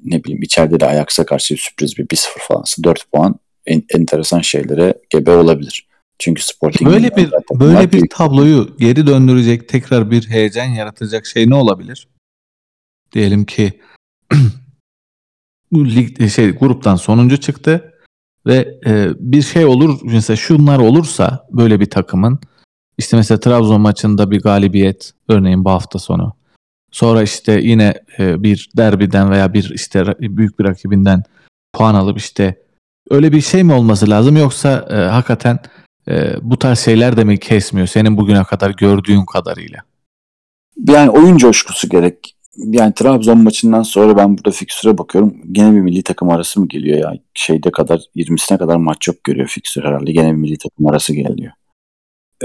ne 0.04 0.24
bileyim 0.24 0.44
içeride 0.44 0.80
de 0.80 0.86
Ajax'a 0.86 1.26
karşı 1.26 1.56
sürpriz 1.58 1.98
bir 1.98 2.06
1-0 2.06 2.40
falansa 2.48 2.84
4 2.84 3.12
puan 3.12 3.36
en, 3.66 3.84
enteresan 3.90 4.42
şeylere 4.42 4.94
gebe 5.10 5.32
olabilir. 5.32 5.88
Çünkü 6.20 6.44
Sporting 6.44 6.90
böyle 6.90 7.16
bir 7.16 7.32
böyle 7.60 7.92
bir 7.92 8.10
tabloyu 8.10 8.78
geri 8.80 9.08
döndürecek, 9.08 9.70
tekrar 9.70 10.12
bir 10.12 10.30
heyecan 10.30 10.66
yaratacak 10.66 11.26
şey 11.26 11.50
ne 11.50 11.56
olabilir? 11.56 12.08
Diyelim 13.12 13.46
ki 13.46 13.82
lig 15.74 16.30
şey 16.30 16.52
gruptan 16.52 16.96
sonuncu 16.96 17.38
çıktı 17.38 17.93
ve 18.46 18.80
e, 18.86 19.10
bir 19.20 19.42
şey 19.42 19.66
olur 19.66 20.00
mesela 20.04 20.38
şunlar 20.38 20.80
olursa 20.80 21.48
böyle 21.52 21.80
bir 21.80 21.90
takımın 21.90 22.40
işte 22.98 23.18
mesela 23.18 23.40
Trabzon 23.40 23.82
maçında 23.82 24.32
bir 24.32 24.42
galibiyet 24.42 25.12
örneğin 25.30 25.66
bu 25.66 25.70
hafta 25.70 26.00
sonu. 26.00 26.36
Sonra 26.92 27.22
işte 27.22 27.52
yine 27.52 27.94
e, 28.20 28.44
bir 28.44 28.70
derbiden 28.78 29.32
veya 29.32 29.54
bir 29.54 29.70
işte 29.70 30.06
büyük 30.20 30.60
bir 30.60 30.64
rakibinden 30.64 31.24
puan 31.74 31.96
alıp 31.96 32.18
işte 32.18 32.56
öyle 33.10 33.32
bir 33.32 33.42
şey 33.42 33.64
mi 33.64 33.74
olması 33.74 34.10
lazım 34.10 34.38
yoksa 34.38 34.88
e, 34.90 34.96
hakikaten 34.96 35.60
e, 36.08 36.36
bu 36.42 36.60
tarz 36.60 36.80
şeyler 36.80 37.18
de 37.18 37.24
mi 37.24 37.40
kesmiyor 37.40 37.88
senin 37.88 38.18
bugüne 38.18 38.44
kadar 38.44 38.70
gördüğün 38.70 39.26
kadarıyla? 39.26 39.80
Yani 40.88 41.10
oyun 41.10 41.38
coşkusu 41.38 41.90
gerek. 41.90 42.36
Yani 42.58 42.94
Trabzon 42.94 43.44
maçından 43.44 43.84
sonra 43.84 44.18
ben 44.18 44.38
burada 44.38 44.52
fikstüre 44.52 44.98
bakıyorum. 44.98 45.36
Gene 45.52 45.76
bir 45.76 45.82
milli 45.82 46.04
takım 46.04 46.30
arası 46.30 46.62
mı 46.62 46.68
geliyor 46.68 46.98
ya? 46.98 47.14
Şeyde 47.34 47.72
kadar 47.72 48.02
20'sine 48.16 48.58
kadar 48.58 48.76
maç 48.76 49.08
yok 49.08 49.24
görüyor 49.24 49.48
fikstür 49.48 49.84
herhalde. 49.84 50.12
Gene 50.12 50.28
bir 50.28 50.38
milli 50.38 50.58
takım 50.58 50.88
arası 50.88 51.14
geliyor. 51.14 51.52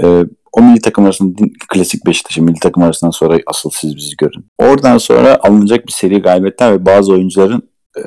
Ee, 0.03 0.25
o 0.51 0.61
milli 0.61 0.81
takım 0.81 1.05
arasında 1.05 1.45
klasik 1.69 2.05
Beşiktaş'ın 2.05 2.45
milli 2.45 2.59
takım 2.59 2.83
arasından 2.83 3.11
sonra 3.11 3.39
asıl 3.47 3.69
siz 3.69 3.95
bizi 3.95 4.15
görün. 4.15 4.45
Oradan 4.57 4.97
sonra 4.97 5.39
alınacak 5.43 5.87
bir 5.87 5.91
seri 5.91 6.21
galibiyetler 6.21 6.71
ve 6.71 6.85
bazı 6.85 7.13
oyuncuların 7.13 7.69
e, 7.97 8.01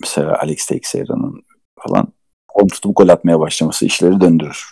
mesela 0.00 0.38
Alex 0.42 0.66
Teixeira'nın 0.66 1.42
falan 1.78 2.12
kol 2.48 2.68
tutup 2.68 2.96
gol 2.96 3.08
atmaya 3.08 3.40
başlaması 3.40 3.86
işleri 3.86 4.20
döndürür. 4.20 4.64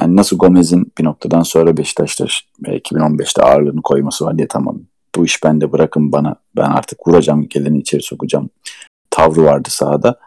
Yani 0.00 0.16
nasıl 0.16 0.38
Gomez'in 0.38 0.92
bir 0.98 1.04
noktadan 1.04 1.42
sonra 1.42 1.76
Beşiktaş'ta 1.76 2.26
2015'te 2.62 3.42
ağırlığını 3.42 3.82
koyması 3.82 4.24
var 4.24 4.38
diye 4.38 4.48
tamam 4.48 4.80
bu 5.16 5.24
iş 5.24 5.44
bende 5.44 5.72
bırakın 5.72 6.12
bana 6.12 6.36
ben 6.56 6.70
artık 6.70 7.08
vuracağım 7.08 7.48
geleni 7.48 7.78
içeri 7.78 8.02
sokacağım 8.02 8.50
tavrı 9.10 9.44
vardı 9.44 9.68
sahada. 9.70 10.18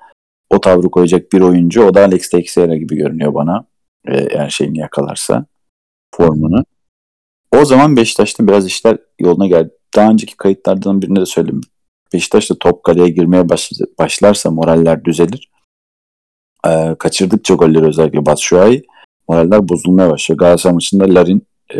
O 0.50 0.62
tavrı 0.62 0.90
koyacak 0.90 1.32
bir 1.34 1.42
oyuncu 1.42 1.84
o 1.84 1.94
da 1.94 2.02
Alex 2.02 2.30
Teixeira 2.30 2.76
gibi 2.76 2.96
görünüyor 2.96 3.34
bana 3.34 3.66
e, 4.08 4.38
her 4.38 4.50
şeyini 4.50 4.80
yakalarsa 4.80 5.46
formunu. 6.16 6.64
O 7.52 7.66
zaman 7.66 7.96
Beşiktaş'ta 7.96 8.48
biraz 8.48 8.66
işler 8.66 8.98
yoluna 9.20 9.48
geldi. 9.48 9.70
Daha 9.96 10.12
önceki 10.12 10.38
kayıtlardan 10.38 11.02
birinde 11.02 11.22
de 11.22 11.26
söyledim. 11.26 11.62
Beşiktaş'ta 12.14 12.56
top 12.60 12.84
kaleye 12.84 13.10
girmeye 13.10 13.50
başlarsa 14.00 14.52
moraller 14.52 15.06
düzelir. 15.06 15.50
Ee, 16.68 16.96
kaçırdıkça 17.00 17.54
golleri 17.54 17.86
özellikle 17.86 18.26
Batshuayi 18.26 18.84
moraller 19.28 19.70
bozulmaya 19.70 20.10
başlıyor. 20.10 20.40
Galatasaray 20.40 20.74
maçında 20.74 21.04
Larin 21.16 21.48
e, 21.76 21.80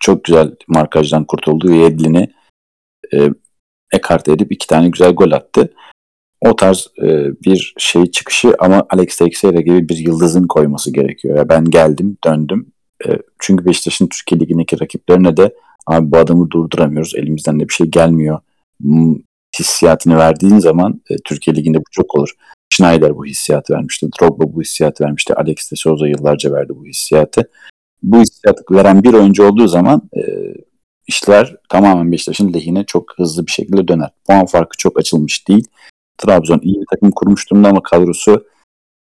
çok 0.00 0.24
güzel 0.24 0.54
markajdan 0.68 1.24
kurtuldu 1.24 1.68
ve 1.68 1.76
Yedlin'i 1.76 2.30
e, 3.14 3.30
ekarte 3.92 4.32
edip 4.32 4.52
iki 4.52 4.66
tane 4.66 4.88
güzel 4.88 5.12
gol 5.12 5.32
attı. 5.32 5.72
O 6.40 6.56
tarz 6.56 6.88
e, 7.02 7.32
bir 7.44 7.74
şey 7.78 8.06
çıkışı 8.06 8.54
ama 8.58 8.86
Alex 8.90 9.16
Teixeira 9.16 9.60
gibi 9.60 9.88
bir 9.88 9.96
yıldızın 9.96 10.46
koyması 10.46 10.92
gerekiyor. 10.92 11.36
Ya 11.36 11.48
ben 11.48 11.64
geldim, 11.64 12.16
döndüm. 12.24 12.72
E, 13.06 13.18
çünkü 13.38 13.64
Beşiktaş'ın 13.64 14.06
Türkiye 14.06 14.40
Ligi'ndeki 14.40 14.80
rakiplerine 14.80 15.36
de 15.36 15.54
abi 15.86 16.12
bu 16.12 16.16
adamı 16.16 16.50
durduramıyoruz. 16.50 17.14
Elimizden 17.14 17.60
de 17.60 17.68
bir 17.68 17.72
şey 17.72 17.86
gelmiyor. 17.86 18.38
Hissiyatını 19.58 20.16
verdiğin 20.16 20.58
zaman 20.58 21.00
e, 21.10 21.16
Türkiye 21.24 21.56
Ligi'nde 21.56 21.78
bu 21.78 21.90
çok 21.90 22.14
olur. 22.14 22.30
Schneider 22.70 23.16
bu 23.16 23.26
hissiyatı 23.26 23.74
vermişti. 23.74 24.08
Drogba 24.20 24.54
bu 24.54 24.62
hissiyatı 24.62 25.04
vermişti. 25.04 25.34
Alex 25.34 25.72
de 25.72 25.76
Souza 25.76 26.08
yıllarca 26.08 26.52
verdi 26.52 26.72
bu 26.76 26.86
hissiyatı. 26.86 27.50
Bu 28.02 28.20
hissiyatı 28.20 28.64
veren 28.70 29.02
bir 29.02 29.14
oyuncu 29.14 29.46
olduğu 29.48 29.68
zaman 29.68 30.02
e, 30.16 30.22
işler 31.06 31.56
tamamen 31.68 32.12
Beşiktaş'ın 32.12 32.52
lehine 32.52 32.84
çok 32.84 33.18
hızlı 33.18 33.46
bir 33.46 33.52
şekilde 33.52 33.88
döner. 33.88 34.10
Puan 34.26 34.46
farkı 34.46 34.76
çok 34.76 34.98
açılmış 34.98 35.48
değil. 35.48 35.68
Trabzon 36.18 36.60
iyi 36.62 36.80
bir 36.80 36.86
takım 36.90 37.10
kurmuş 37.10 37.50
durumda 37.50 37.68
ama 37.68 37.82
kadrosu 37.82 38.46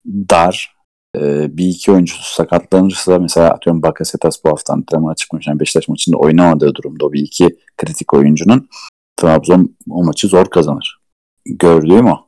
dar. 0.05 0.75
Ee, 1.17 1.57
bir 1.57 1.65
iki 1.65 1.91
oyuncusu 1.91 2.33
sakatlanırsa 2.33 3.19
mesela 3.19 3.49
atıyorum 3.49 3.83
Bakasetas 3.83 4.43
bu 4.43 4.49
hafta 4.49 4.73
antrenmana 4.73 5.15
çıkmış. 5.15 5.47
Yani 5.47 5.59
Beşiktaş 5.59 5.87
maçında 5.87 6.17
oynamadığı 6.17 6.75
durumda 6.75 7.05
o 7.05 7.13
bir 7.13 7.21
iki 7.21 7.57
kritik 7.77 8.13
oyuncunun 8.13 8.69
Trabzon 9.17 9.75
o 9.89 10.03
maçı 10.03 10.27
zor 10.27 10.45
kazanır. 10.45 10.99
Gördüğüm 11.45 12.07
o. 12.07 12.27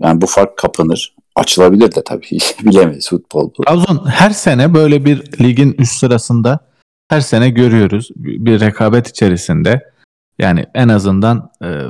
Yani 0.00 0.20
bu 0.20 0.26
fark 0.26 0.58
kapanır. 0.58 1.15
Açılabilir 1.36 1.94
de 1.94 2.04
tabii. 2.04 2.38
Bilemeyiz 2.62 3.08
futbol. 3.08 3.50
Trabzon 3.50 4.06
her 4.06 4.30
sene 4.30 4.74
böyle 4.74 5.04
bir 5.04 5.40
ligin 5.40 5.72
üst 5.78 5.92
sırasında 5.92 6.60
her 7.08 7.20
sene 7.20 7.50
görüyoruz. 7.50 8.10
Bir 8.16 8.60
rekabet 8.60 9.08
içerisinde. 9.08 9.92
Yani 10.38 10.66
en 10.74 10.88
azından 10.88 11.50
e, 11.64 11.80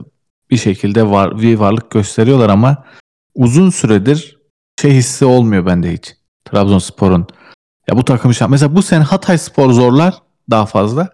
bir 0.51 0.57
şekilde 0.57 1.11
var, 1.11 1.41
bir 1.41 1.55
varlık 1.55 1.91
gösteriyorlar 1.91 2.49
ama 2.49 2.85
uzun 3.35 3.71
süredir 3.71 4.39
şey 4.81 4.93
hissi 4.93 5.25
olmuyor 5.25 5.67
bende 5.67 5.93
hiç. 5.93 6.17
Trabzonspor'un. 6.45 7.27
Ya 7.89 7.97
bu 7.97 8.05
takım 8.05 8.35
şampiyon. 8.35 8.51
Mesela 8.51 8.77
bu 8.77 8.83
sene 8.83 9.05
Hatay 9.05 9.39
Spor 9.39 9.73
zorlar 9.73 10.15
daha 10.51 10.67
fazla. 10.67 11.09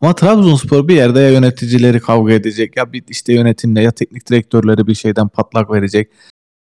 Ama 0.00 0.14
Trabzonspor 0.14 0.88
bir 0.88 0.96
yerde 0.96 1.20
ya 1.20 1.30
yöneticileri 1.30 2.00
kavga 2.00 2.32
edecek 2.32 2.76
ya 2.76 2.92
bir 2.92 3.04
işte 3.08 3.32
yönetimle 3.32 3.82
ya 3.82 3.92
teknik 3.92 4.30
direktörleri 4.30 4.86
bir 4.86 4.94
şeyden 4.94 5.28
patlak 5.28 5.70
verecek. 5.70 6.10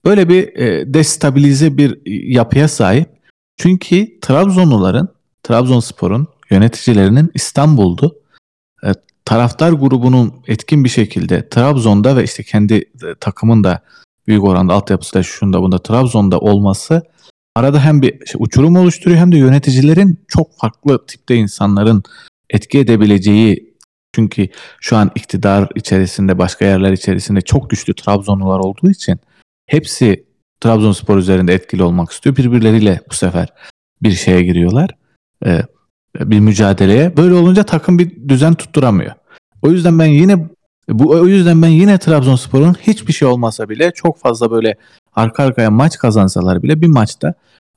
Böyle 0.04 0.28
bir 0.28 0.56
e, 0.56 0.94
destabilize 0.94 1.76
bir 1.76 1.98
yapıya 2.34 2.68
sahip. 2.68 3.08
Çünkü 3.56 4.20
Trabzonluların, 4.20 5.08
Trabzonspor'un 5.42 6.28
yöneticilerinin 6.50 7.30
İstanbul'du 7.34 8.22
taraftar 9.24 9.72
grubunun 9.72 10.34
etkin 10.46 10.84
bir 10.84 10.88
şekilde 10.88 11.48
Trabzon'da 11.48 12.16
ve 12.16 12.24
işte 12.24 12.42
kendi 12.42 12.74
e, 12.74 13.14
takımın 13.20 13.64
da 13.64 13.80
büyük 14.26 14.44
oranda 14.44 14.74
altyapısı 14.74 15.14
da 15.14 15.22
şunda 15.22 15.62
bunda 15.62 15.78
Trabzon'da 15.78 16.38
olması 16.38 17.02
arada 17.56 17.84
hem 17.84 18.02
bir 18.02 18.20
işte 18.24 18.38
uçurum 18.38 18.76
oluşturuyor 18.76 19.20
hem 19.20 19.32
de 19.32 19.36
yöneticilerin 19.36 20.18
çok 20.28 20.58
farklı 20.58 21.06
tipte 21.06 21.34
insanların 21.36 22.02
etki 22.50 22.78
edebileceği 22.78 23.74
çünkü 24.12 24.48
şu 24.80 24.96
an 24.96 25.10
iktidar 25.14 25.68
içerisinde 25.74 26.38
başka 26.38 26.64
yerler 26.64 26.92
içerisinde 26.92 27.40
çok 27.40 27.70
güçlü 27.70 27.94
Trabzonlular 27.94 28.58
olduğu 28.58 28.90
için 28.90 29.20
hepsi 29.66 30.24
Trabzonspor 30.60 31.18
üzerinde 31.18 31.54
etkili 31.54 31.82
olmak 31.82 32.10
istiyor. 32.10 32.36
Birbirleriyle 32.36 33.00
bu 33.10 33.14
sefer 33.14 33.48
bir 34.02 34.10
şeye 34.10 34.42
giriyorlar. 34.42 34.90
Ee, 35.46 35.62
bir 36.16 36.40
mücadeleye. 36.40 37.16
Böyle 37.16 37.34
olunca 37.34 37.62
takım 37.62 37.98
bir 37.98 38.28
düzen 38.28 38.54
tutturamıyor. 38.54 39.12
O 39.62 39.70
yüzden 39.70 39.98
ben 39.98 40.06
yine 40.06 40.48
bu 40.88 41.10
o 41.10 41.26
yüzden 41.26 41.62
ben 41.62 41.68
yine 41.68 41.98
Trabzonspor'un 41.98 42.74
hiçbir 42.74 43.12
şey 43.12 43.28
olmasa 43.28 43.68
bile 43.68 43.90
çok 43.94 44.18
fazla 44.18 44.50
böyle 44.50 44.76
arka 45.14 45.44
arkaya 45.44 45.70
maç 45.70 45.98
kazansalar 45.98 46.62
bile 46.62 46.80
bir 46.80 46.86
maçta 46.86 47.34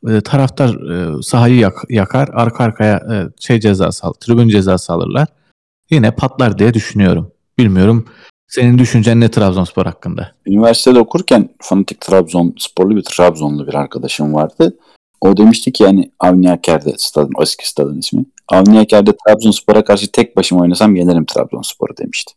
e, 0.08 0.22
taraftar 0.22 0.70
e, 0.92 1.24
sahayı 1.24 1.56
yak, 1.56 1.74
yakar, 1.90 2.30
arka 2.34 2.64
arkaya 2.64 2.96
e, 2.96 3.16
şey 3.40 3.60
cezası 3.60 4.08
al, 4.08 4.14
tribün 4.14 4.50
cezası 4.50 4.94
alırlar. 4.94 5.28
Yine 5.90 6.12
patlar 6.12 6.58
diye 6.58 6.74
düşünüyorum. 6.74 7.32
Bilmiyorum 7.58 8.06
senin 8.48 8.78
düşüncen 8.78 9.20
ne 9.20 9.32
Trabzonspor 9.32 9.86
hakkında? 9.86 10.36
Üniversitede 10.46 11.00
okurken 11.00 11.50
fanatik 11.60 12.02
Trabzonsporlu 12.02 12.96
bir 12.96 13.04
Trabzonlu 13.04 13.68
bir 13.68 13.74
arkadaşım 13.74 14.34
vardı. 14.34 14.78
O 15.22 15.38
demişti 15.38 15.72
ki 15.72 15.84
yani 15.84 16.12
Avni 16.20 16.52
Aker'de 16.52 16.94
stadın, 16.98 17.34
o 17.38 17.44
eski 17.44 17.70
stadın 17.70 18.00
ismi. 18.00 18.26
Avni 18.48 18.80
Aker'de 18.80 19.12
Trabzonspor'a 19.18 19.84
karşı 19.84 20.12
tek 20.12 20.38
başıma 20.38 20.62
oynasam 20.62 20.96
yenerim 20.96 21.26
Trabzonspor'u 21.26 21.98
demişti. 21.98 22.34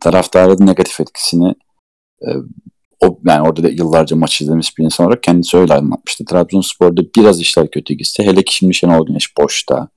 Taraftarın 0.00 0.66
negatif 0.66 1.00
etkisini 1.00 1.54
e, 2.22 2.28
o 3.04 3.18
yani 3.24 3.48
orada 3.48 3.62
da 3.62 3.68
yıllarca 3.68 4.16
maç 4.16 4.40
izlemiş 4.40 4.78
bir 4.78 4.84
insan 4.84 5.06
olarak 5.06 5.22
kendisi 5.22 5.56
öyle 5.56 5.74
anlatmıştı. 5.74 6.24
Trabzonspor'da 6.24 7.02
biraz 7.16 7.40
işler 7.40 7.70
kötü 7.70 7.94
gitse 7.94 8.22
hele 8.22 8.42
ki 8.42 8.54
şimdi 8.54 8.74
Şenol 8.74 9.06
Güneş 9.06 9.36
boşta. 9.38 9.88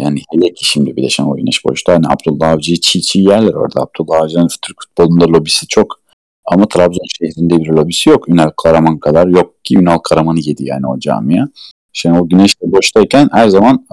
Yani 0.00 0.20
hele 0.32 0.54
ki 0.54 0.64
şimdi 0.64 0.96
bir 0.96 1.02
de 1.02 1.08
Şenol 1.08 1.36
Güneş 1.36 1.64
boşta. 1.64 1.92
Hani 1.92 2.06
Abdullah 2.08 2.50
Avcı'yı 2.50 2.80
çiğ 2.80 3.02
çiğ 3.02 3.20
yerler 3.20 3.54
orada. 3.54 3.80
Abdullah 3.80 4.22
Avcı'nın 4.22 4.48
Türk 4.62 4.82
futbolunda 4.82 5.24
lobisi 5.24 5.66
çok. 5.66 6.00
Ama 6.44 6.68
Trabzon 6.68 7.04
şehrinde 7.18 7.58
bir 7.58 7.68
lobisi 7.68 8.10
yok. 8.10 8.28
Ünal 8.28 8.50
Karaman 8.62 8.98
kadar 8.98 9.26
yok 9.26 9.64
ki 9.64 9.76
Ünal 9.78 9.98
Karaman'ı 9.98 10.40
yedi 10.40 10.64
yani 10.64 10.86
o 10.86 10.98
camiye. 10.98 11.44
Şenol 11.92 12.28
Güneş 12.28 12.62
de 12.62 12.72
boştayken 12.72 13.28
her 13.32 13.48
zaman 13.48 13.86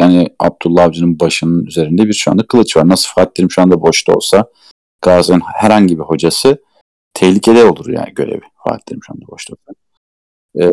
yani 0.00 0.28
Abdullah 0.38 0.84
Avcı'nın 0.84 1.20
başının 1.20 1.66
üzerinde 1.66 2.08
bir 2.08 2.12
şu 2.12 2.30
anda 2.30 2.46
kılıç 2.46 2.76
var. 2.76 2.88
Nasıl 2.88 3.08
Fatih 3.14 3.46
şu 3.48 3.62
anda 3.62 3.80
boşta 3.80 4.12
olsa 4.12 4.44
Galatasaray'ın 5.02 5.42
herhangi 5.54 5.98
bir 5.98 6.04
hocası 6.04 6.62
tehlikeli 7.14 7.64
olur 7.64 7.88
yani 7.88 8.14
görevi. 8.14 8.42
Fatih 8.68 8.96
şu 9.06 9.12
anda 9.12 9.26
boşta 9.28 9.54
olsa. 9.54 9.74
Ee, 10.60 10.70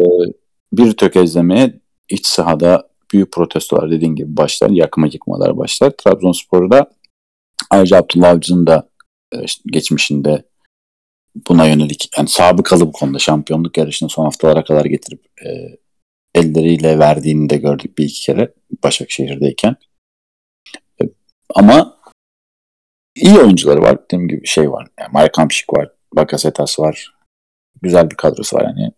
bir 0.73 0.91
tökezlemeye 0.91 1.80
iç 2.10 2.25
sahada 2.25 2.90
büyük 3.13 3.32
protestolar 3.32 3.91
dediğin 3.91 4.15
gibi 4.15 4.38
başlar. 4.38 4.69
Yakma 4.69 5.08
yıkmalar 5.08 5.58
başlar. 5.58 5.91
Trabzonspor'da 5.91 6.91
ayrıca 7.69 7.97
Abdullah 7.97 8.30
Avcı'nın 8.30 8.67
da 8.67 8.89
e, 9.34 9.38
geçmişinde 9.65 10.43
buna 11.50 11.65
yönelik 11.67 12.10
yani 12.17 12.28
sabıkalı 12.28 12.88
bu 12.88 12.91
konuda 12.91 13.19
şampiyonluk 13.19 13.78
yarışını 13.78 14.10
son 14.10 14.24
haftalara 14.24 14.63
kadar 14.63 14.86
getirip 14.86 15.26
e, 15.45 15.50
elleriyle 16.36 17.00
verdiğini 17.00 17.50
de 17.50 17.58
gördük 17.58 17.97
bir 17.97 18.06
iki 18.06 18.21
kere 18.21 18.54
Başakşehir'deyken. 18.84 19.76
E, 21.02 21.06
ama 21.56 21.97
iyi 23.15 23.39
oyuncuları 23.39 23.82
var. 23.82 24.06
Dediğim 24.06 24.28
gibi 24.28 24.47
şey 24.47 24.71
var. 24.71 24.88
Yani 25.00 25.10
Mike 25.13 25.32
Hamşik 25.36 25.74
var. 25.74 25.91
Bakasetas 26.15 26.80
var. 26.80 27.15
Güzel 27.82 28.10
bir 28.10 28.15
kadrosu 28.15 28.58
var. 28.58 28.63
Yani 28.63 28.91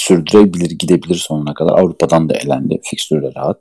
sürdürebilir, 0.00 0.70
gidebilir 0.70 1.14
sonuna 1.14 1.54
kadar. 1.54 1.78
Avrupa'dan 1.78 2.28
da 2.28 2.34
elendi. 2.34 2.80
Fikstürle 2.82 3.34
rahat. 3.34 3.60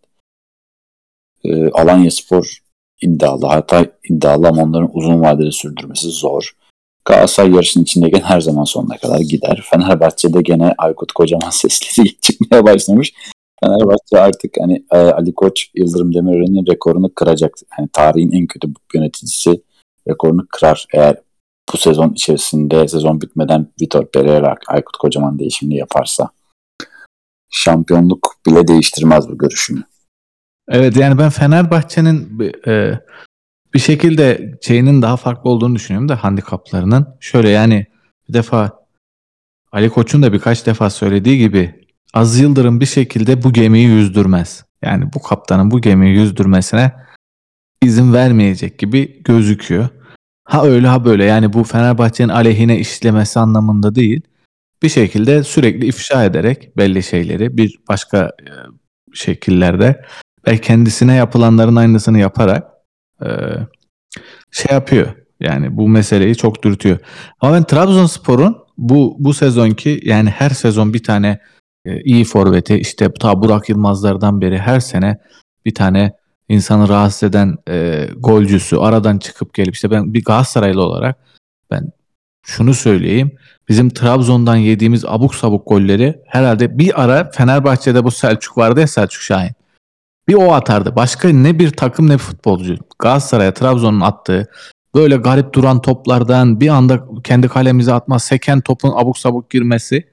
E, 1.43 1.69
Alanya 1.71 2.11
Spor 2.11 2.57
iddialı. 3.01 3.45
Hatta 3.45 3.85
iddialı 4.09 4.47
ama 4.47 4.63
onların 4.63 4.89
uzun 4.93 5.21
vadeli 5.21 5.51
sürdürmesi 5.51 6.07
zor. 6.07 6.51
Galatasaray 7.05 7.51
yarışın 7.51 7.83
içindeyken 7.83 8.21
her 8.21 8.41
zaman 8.41 8.63
sonuna 8.63 8.97
kadar 8.97 9.19
gider. 9.19 9.67
Fenerbahçe'de 9.71 10.41
gene 10.41 10.73
Aykut 10.77 11.11
Kocaman 11.11 11.49
sesleri 11.51 12.17
çıkmaya 12.21 12.63
başlamış. 12.63 13.13
Fenerbahçe 13.63 14.19
artık 14.19 14.55
hani 14.61 14.85
e, 14.91 14.97
Ali 14.97 15.33
Koç 15.33 15.71
Yıldırım 15.75 16.13
Demirören'in 16.13 16.65
rekorunu 16.71 17.13
kıracak. 17.15 17.53
Yani 17.79 17.89
tarihin 17.93 18.31
en 18.31 18.47
kötü 18.47 18.67
yöneticisi 18.93 19.61
rekorunu 20.07 20.47
kırar. 20.49 20.85
Eğer 20.93 21.15
bu 21.73 21.77
sezon 21.77 22.09
içerisinde 22.09 22.87
sezon 22.87 23.21
bitmeden 23.21 23.67
Vitor 23.81 24.05
Pereira 24.05 24.55
Aykut 24.67 24.97
Kocaman 24.97 25.39
değişimini 25.39 25.77
yaparsa 25.77 26.29
şampiyonluk 27.49 28.35
bile 28.47 28.67
değiştirmez 28.67 29.29
bu 29.29 29.37
görüşümü. 29.37 29.83
Evet 30.69 30.97
yani 30.97 31.17
ben 31.17 31.29
Fenerbahçe'nin 31.29 32.39
e, 32.67 32.99
bir 33.73 33.79
şekilde 33.79 34.57
şeyinin 34.61 35.01
daha 35.01 35.17
farklı 35.17 35.49
olduğunu 35.49 35.75
düşünüyorum 35.75 36.09
da 36.09 36.23
handikaplarının. 36.23 37.07
Şöyle 37.19 37.49
yani 37.49 37.85
bir 38.29 38.33
defa 38.33 38.87
Ali 39.71 39.89
Koç'un 39.89 40.23
da 40.23 40.33
birkaç 40.33 40.65
defa 40.65 40.89
söylediği 40.89 41.37
gibi 41.37 41.87
Az 42.13 42.39
Yıldırım 42.39 42.79
bir 42.79 42.85
şekilde 42.85 43.43
bu 43.43 43.53
gemiyi 43.53 43.87
yüzdürmez. 43.87 44.65
Yani 44.81 45.13
bu 45.13 45.21
kaptanın 45.21 45.71
bu 45.71 45.81
gemiyi 45.81 46.15
yüzdürmesine 46.15 46.93
izin 47.83 48.13
vermeyecek 48.13 48.79
gibi 48.79 49.23
gözüküyor. 49.23 49.89
Ha 50.47 50.65
öyle 50.65 50.87
ha 50.87 51.05
böyle 51.05 51.23
yani 51.25 51.53
bu 51.53 51.63
Fenerbahçe'nin 51.63 52.29
aleyhine 52.29 52.79
işlemesi 52.79 53.39
anlamında 53.39 53.95
değil. 53.95 54.21
Bir 54.83 54.89
şekilde 54.89 55.43
sürekli 55.43 55.87
ifşa 55.87 56.25
ederek 56.25 56.77
belli 56.77 57.03
şeyleri 57.03 57.57
bir 57.57 57.79
başka 57.89 58.17
e, 58.17 58.51
şekillerde 59.13 60.05
ve 60.47 60.57
kendisine 60.57 61.15
yapılanların 61.15 61.75
aynısını 61.75 62.19
yaparak 62.19 62.67
e, 63.21 63.27
şey 64.51 64.75
yapıyor. 64.75 65.07
Yani 65.39 65.77
bu 65.77 65.89
meseleyi 65.89 66.35
çok 66.35 66.63
dürtüyor. 66.63 66.99
Ama 67.41 67.53
ben 67.53 67.63
Trabzonspor'un 67.63 68.57
bu 68.77 69.15
bu 69.19 69.33
sezonki 69.33 69.99
yani 70.03 70.29
her 70.29 70.49
sezon 70.49 70.93
bir 70.93 71.03
tane 71.03 71.39
e, 71.85 72.01
iyi 72.01 72.23
forveti 72.25 72.75
işte 72.75 73.13
ta 73.13 73.41
Burak 73.41 73.69
Yılmazlardan 73.69 74.41
beri 74.41 74.57
her 74.57 74.79
sene 74.79 75.17
bir 75.65 75.75
tane 75.75 76.13
insanı 76.49 76.89
rahatsız 76.89 77.23
eden 77.23 77.57
e, 77.69 78.07
golcüsü 78.17 78.77
aradan 78.77 79.17
çıkıp 79.17 79.53
gelip 79.53 79.75
işte 79.75 79.91
ben 79.91 80.13
bir 80.13 80.23
Galatasaraylı 80.23 80.81
olarak 80.81 81.17
ben 81.71 81.91
şunu 82.45 82.73
söyleyeyim. 82.73 83.31
Bizim 83.69 83.89
Trabzon'dan 83.89 84.55
yediğimiz 84.55 85.05
abuk 85.05 85.35
sabuk 85.35 85.67
golleri 85.67 86.19
herhalde 86.25 86.77
bir 86.77 87.03
ara 87.03 87.31
Fenerbahçe'de 87.31 88.03
bu 88.03 88.11
Selçuk 88.11 88.57
vardı 88.57 88.79
ya 88.79 88.87
Selçuk 88.87 89.21
Şahin. 89.21 89.51
Bir 90.27 90.33
o 90.33 90.53
atardı. 90.53 90.95
Başka 90.95 91.29
ne 91.29 91.59
bir 91.59 91.71
takım 91.71 92.09
ne 92.09 92.17
futbolcu. 92.17 92.75
Galatasaray'a 92.99 93.53
Trabzon'un 93.53 94.01
attığı 94.01 94.47
böyle 94.95 95.15
garip 95.15 95.53
duran 95.53 95.81
toplardan 95.81 96.59
bir 96.59 96.67
anda 96.67 97.05
kendi 97.23 97.47
kalemize 97.47 97.93
atma, 97.93 98.19
seken 98.19 98.61
topun 98.61 98.93
abuk 98.95 99.17
sabuk 99.17 99.49
girmesi. 99.49 100.07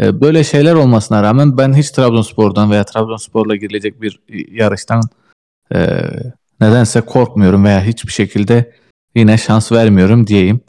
E, 0.00 0.20
böyle 0.20 0.44
şeyler 0.44 0.74
olmasına 0.74 1.22
rağmen 1.22 1.58
ben 1.58 1.74
hiç 1.74 1.90
Trabzonspor'dan 1.90 2.70
veya 2.70 2.84
Trabzonspor'la 2.84 3.56
girilecek 3.56 4.02
bir 4.02 4.20
yarıştan 4.52 5.02
e, 5.74 6.00
nedense 6.60 7.00
korkmuyorum 7.00 7.64
veya 7.64 7.84
hiçbir 7.84 8.12
şekilde 8.12 8.72
yine 9.14 9.38
şans 9.38 9.72
vermiyorum 9.72 10.26
diyeyim. 10.26 10.60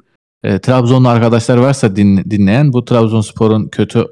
E, 0.44 0.60
Trabzonlu 0.60 1.10
arkadaşlar 1.10 1.58
varsa 1.58 1.96
din, 1.96 2.18
dinleyen 2.18 2.74
bu 2.74 2.86
Trabzonspor'un 2.86 3.68
kötü 3.68 4.06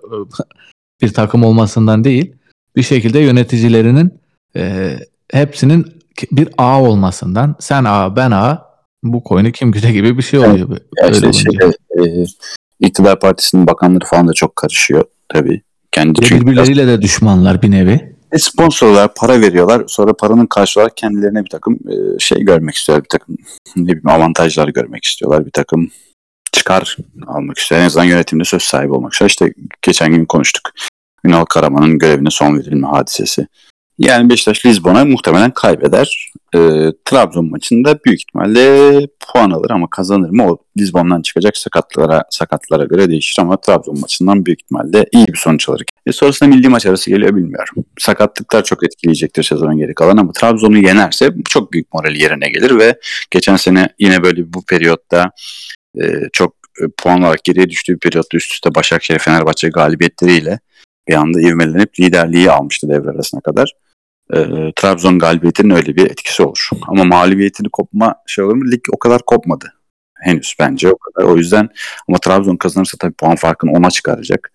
bir 1.01 1.13
takım 1.13 1.43
olmasından 1.43 2.03
değil 2.03 2.35
bir 2.75 2.83
şekilde 2.83 3.19
yöneticilerinin 3.19 4.19
e, 4.55 4.95
hepsinin 5.31 5.85
bir 6.31 6.49
ağ 6.57 6.81
olmasından 6.81 7.55
sen 7.59 7.83
ağ 7.83 8.15
ben 8.15 8.31
ağ 8.31 8.65
bu 9.03 9.23
koyunu 9.23 9.51
kim 9.51 9.71
güde 9.71 9.91
gibi 9.91 10.17
bir 10.17 10.23
şey 10.23 10.39
oluyor. 10.39 10.69
Evet, 11.01 11.15
Öyle 11.15 11.29
işte 11.29 11.49
şey, 11.51 11.69
e, 12.05 12.25
iktidar 12.79 13.19
partisinin 13.19 13.67
bakanları 13.67 14.05
falan 14.05 14.27
da 14.27 14.33
çok 14.33 14.55
karışıyor 14.55 15.03
tabii. 15.29 15.61
Kendi 15.91 16.21
birbirleriyle 16.21 16.87
de 16.87 17.01
düşmanlar 17.01 17.61
bir 17.61 17.71
nevi. 17.71 18.12
E, 18.33 18.37
sponsorlar 18.39 19.13
para 19.13 19.41
veriyorlar. 19.41 19.83
Sonra 19.87 20.13
paranın 20.13 20.45
karşı 20.45 20.87
kendilerine 20.95 21.43
bir 21.43 21.49
takım 21.49 21.73
e, 21.73 22.19
şey 22.19 22.39
görmek 22.39 22.75
istiyorlar. 22.75 23.03
Bir 23.03 23.09
takım 23.09 23.37
ne 23.75 23.83
bileyim 23.83 24.09
avantajlar 24.09 24.67
görmek 24.67 25.03
istiyorlar. 25.03 25.45
Bir 25.45 25.51
takım 25.51 25.91
çıkar 26.51 26.97
almak 27.27 27.57
istiyor. 27.57 27.81
En 27.81 27.85
azından 27.85 28.05
yönetimde 28.05 28.43
söz 28.43 28.63
sahibi 28.63 28.93
olmak 28.93 29.13
istiyor. 29.13 29.29
İşte 29.29 29.53
geçen 29.81 30.11
gün 30.11 30.25
konuştuk. 30.25 30.71
Ünal 31.25 31.45
Karaman'ın 31.45 31.99
görevine 31.99 32.29
son 32.31 32.57
verilme 32.57 32.87
hadisesi. 32.87 33.47
Yani 33.97 34.29
Beşiktaş 34.29 34.65
Lizbon'a 34.65 35.05
muhtemelen 35.05 35.51
kaybeder. 35.51 36.31
E, 36.55 36.59
Trabzon 37.05 37.49
maçında 37.49 37.99
büyük 38.05 38.21
ihtimalle 38.21 39.07
puan 39.19 39.51
alır 39.51 39.71
ama 39.71 39.89
kazanır 39.89 40.29
mı 40.29 40.47
o 40.47 40.57
Lizbon'dan 40.77 41.21
çıkacak 41.21 41.57
sakatlara 41.57 42.23
sakatlara 42.29 42.83
göre 42.83 43.09
değişir 43.09 43.41
ama 43.41 43.61
Trabzon 43.61 43.99
maçından 43.99 44.45
büyük 44.45 44.61
ihtimalle 44.61 45.05
iyi 45.11 45.27
bir 45.27 45.37
sonuç 45.37 45.69
alır. 45.69 45.83
E, 46.05 46.11
sonrasında 46.11 46.49
milli 46.49 46.69
maç 46.69 46.85
arası 46.85 47.09
geliyor 47.09 47.35
bilmiyorum. 47.35 47.85
Sakatlıklar 47.99 48.63
çok 48.63 48.83
etkileyecektir 48.83 49.43
sezonun 49.43 49.77
geri 49.77 49.93
kalan 49.93 50.17
ama 50.17 50.31
Trabzon'u 50.31 50.77
yenerse 50.77 51.29
çok 51.49 51.73
büyük 51.73 51.93
moral 51.93 52.15
yerine 52.15 52.49
gelir 52.49 52.79
ve 52.79 52.99
geçen 53.31 53.55
sene 53.55 53.89
yine 53.99 54.23
böyle 54.23 54.53
bu 54.53 54.65
periyotta 54.65 55.31
e, 56.01 56.03
çok 56.33 56.55
e, 56.81 56.83
puan 56.97 57.21
olarak 57.21 57.43
geriye 57.43 57.69
düştüğü 57.69 57.99
periyotta 57.99 58.37
üst 58.37 58.53
üste 58.53 58.75
Başakşehir 58.75 59.19
Fenerbahçe 59.19 59.69
galibiyetleriyle 59.69 60.59
bir 61.07 61.13
anda 61.13 61.41
ivmelenip 61.41 61.99
liderliği 61.99 62.51
almıştı 62.51 62.89
devre 62.89 63.09
arasına 63.09 63.41
kadar. 63.41 63.82
E, 64.35 64.71
Trabzon 64.75 65.19
galibiyetinin 65.19 65.69
öyle 65.69 65.95
bir 65.95 66.11
etkisi 66.11 66.43
olur. 66.43 66.69
Ama 66.87 67.03
mağlubiyetini 67.03 67.69
kopma 67.69 68.15
şey 68.27 68.43
olur 68.45 68.55
mu? 68.55 68.71
Lig 68.71 68.81
o 68.91 68.99
kadar 68.99 69.21
kopmadı. 69.25 69.73
Henüz 70.15 70.55
bence 70.59 70.91
o 70.91 70.97
kadar. 70.97 71.27
O 71.27 71.37
yüzden 71.37 71.69
ama 72.07 72.17
Trabzon 72.17 72.55
kazanırsa 72.55 72.97
tabii 72.97 73.13
puan 73.13 73.35
farkını 73.35 73.71
ona 73.71 73.91
çıkaracak. 73.91 74.51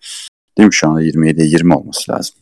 Değil 0.57 0.67
mi 0.67 0.73
şu 0.73 0.89
anda 0.89 1.01
27'ye 1.01 1.47
20 1.47 1.75
olması 1.75 2.11
lazım. 2.11 2.35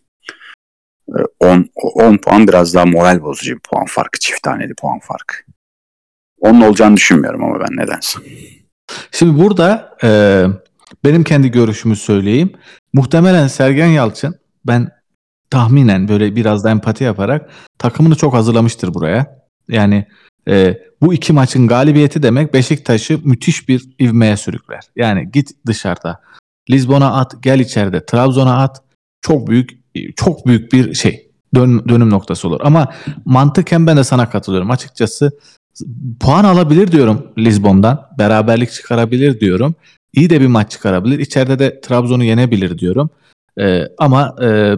Ee, 1.10 1.22
10, 1.40 1.70
10 1.76 2.18
puan 2.18 2.48
biraz 2.48 2.74
daha 2.74 2.86
moral 2.86 3.22
bozucu 3.22 3.56
bir 3.56 3.60
puan 3.60 3.86
farkı. 3.86 4.20
Çift 4.20 4.44
taneli 4.44 4.74
puan 4.76 5.00
farkı. 5.00 5.36
Onun 6.40 6.62
olacağını 6.62 6.96
düşünmüyorum 6.96 7.44
ama 7.44 7.60
ben 7.60 7.78
nedense. 7.78 8.20
Şimdi 9.12 9.44
burada 9.44 9.98
e, 10.04 10.10
benim 11.04 11.24
kendi 11.24 11.52
görüşümü 11.52 11.96
söyleyeyim. 11.96 12.52
Muhtemelen 12.94 13.48
Sergen 13.48 13.88
Yalçın 13.88 14.40
ben 14.66 14.97
tahminen 15.50 16.08
böyle 16.08 16.36
biraz 16.36 16.64
da 16.64 16.70
empati 16.70 17.04
yaparak 17.04 17.50
takımını 17.78 18.16
çok 18.16 18.34
hazırlamıştır 18.34 18.94
buraya. 18.94 19.48
Yani 19.70 20.06
e, 20.48 20.78
bu 21.02 21.14
iki 21.14 21.34
maçın 21.34 21.68
galibiyeti 21.68 22.24
demek 22.24 22.54
Beşiktaş'ı 22.54 23.20
müthiş 23.24 23.70
bir 23.70 23.90
ivmeye 24.02 24.38
sürükler. 24.38 24.82
Yani 24.96 25.32
git 25.32 25.52
dışarıda 25.66 26.22
Lizbon'a 26.70 27.14
at, 27.14 27.44
gel 27.44 27.60
içeride 27.60 28.06
Trabzon'a 28.06 28.58
at. 28.58 28.82
Çok 29.22 29.48
büyük 29.48 29.70
çok 30.16 30.48
büyük 30.48 30.74
bir 30.74 30.94
şey 30.94 31.32
dön, 31.56 31.90
dönüm 31.90 32.10
noktası 32.10 32.48
olur. 32.48 32.60
Ama 32.64 32.94
mantıken 33.26 33.88
ben 33.88 33.98
de 33.98 34.04
sana 34.04 34.30
katılıyorum. 34.30 34.72
Açıkçası 34.72 35.32
puan 36.20 36.44
alabilir 36.44 36.92
diyorum 36.92 37.28
Lizbon'dan. 37.38 38.08
Beraberlik 38.20 38.72
çıkarabilir 38.72 39.40
diyorum. 39.40 39.76
İyi 40.14 40.30
de 40.30 40.42
bir 40.42 40.48
maç 40.48 40.72
çıkarabilir. 40.72 41.20
İçeride 41.20 41.60
de 41.60 41.82
Trabzon'u 41.82 42.24
yenebilir 42.24 42.78
diyorum. 42.78 43.10
Ee, 43.60 43.84
ama 43.98 44.36
e, 44.42 44.76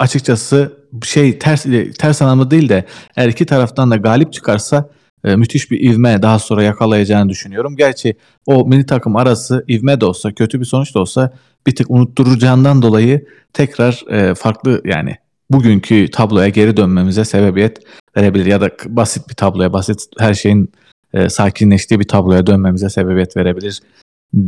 açıkçası 0.00 0.72
şey 1.04 1.38
ters 1.38 1.66
ters 1.98 2.22
anlamda 2.22 2.50
değil 2.50 2.68
de 2.68 2.84
eğer 3.16 3.28
iki 3.28 3.46
taraftan 3.46 3.90
da 3.90 3.96
galip 3.96 4.32
çıkarsa 4.32 4.90
e, 5.24 5.36
müthiş 5.36 5.70
bir 5.70 5.80
ivme 5.80 6.22
daha 6.22 6.38
sonra 6.38 6.62
yakalayacağını 6.62 7.28
düşünüyorum. 7.28 7.76
Gerçi 7.76 8.16
o 8.46 8.66
mini 8.66 8.86
takım 8.86 9.16
arası 9.16 9.64
ivme 9.68 10.00
de 10.00 10.06
olsa 10.06 10.32
kötü 10.32 10.60
bir 10.60 10.64
sonuç 10.64 10.94
da 10.94 11.00
olsa 11.00 11.32
bir 11.66 11.76
tık 11.76 11.90
unutturacağından 11.90 12.82
dolayı 12.82 13.26
tekrar 13.52 14.04
e, 14.10 14.34
farklı 14.34 14.82
yani 14.84 15.16
bugünkü 15.50 16.10
tabloya 16.10 16.48
geri 16.48 16.76
dönmemize 16.76 17.24
sebebiyet 17.24 17.78
verebilir 18.16 18.46
ya 18.46 18.60
da 18.60 18.70
basit 18.86 19.28
bir 19.28 19.34
tabloya 19.34 19.72
basit 19.72 20.00
her 20.18 20.34
şeyin 20.34 20.72
e, 21.14 21.28
sakinleştiği 21.28 22.00
bir 22.00 22.08
tabloya 22.08 22.46
dönmemize 22.46 22.90
sebebiyet 22.90 23.36
verebilir 23.36 23.80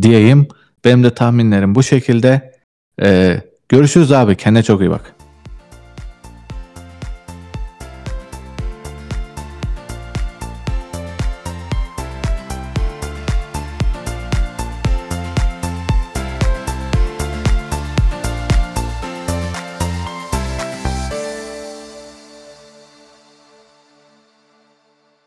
diyeyim. 0.03 0.49
Benim 0.85 1.05
de 1.05 1.15
tahminlerim 1.15 1.75
bu 1.75 1.83
şekilde. 1.83 2.53
E, 3.03 3.41
görüşürüz 3.69 4.13
abi 4.13 4.37
kendine 4.37 4.63
çok 4.63 4.81
iyi 4.81 4.91
bak. 4.91 5.22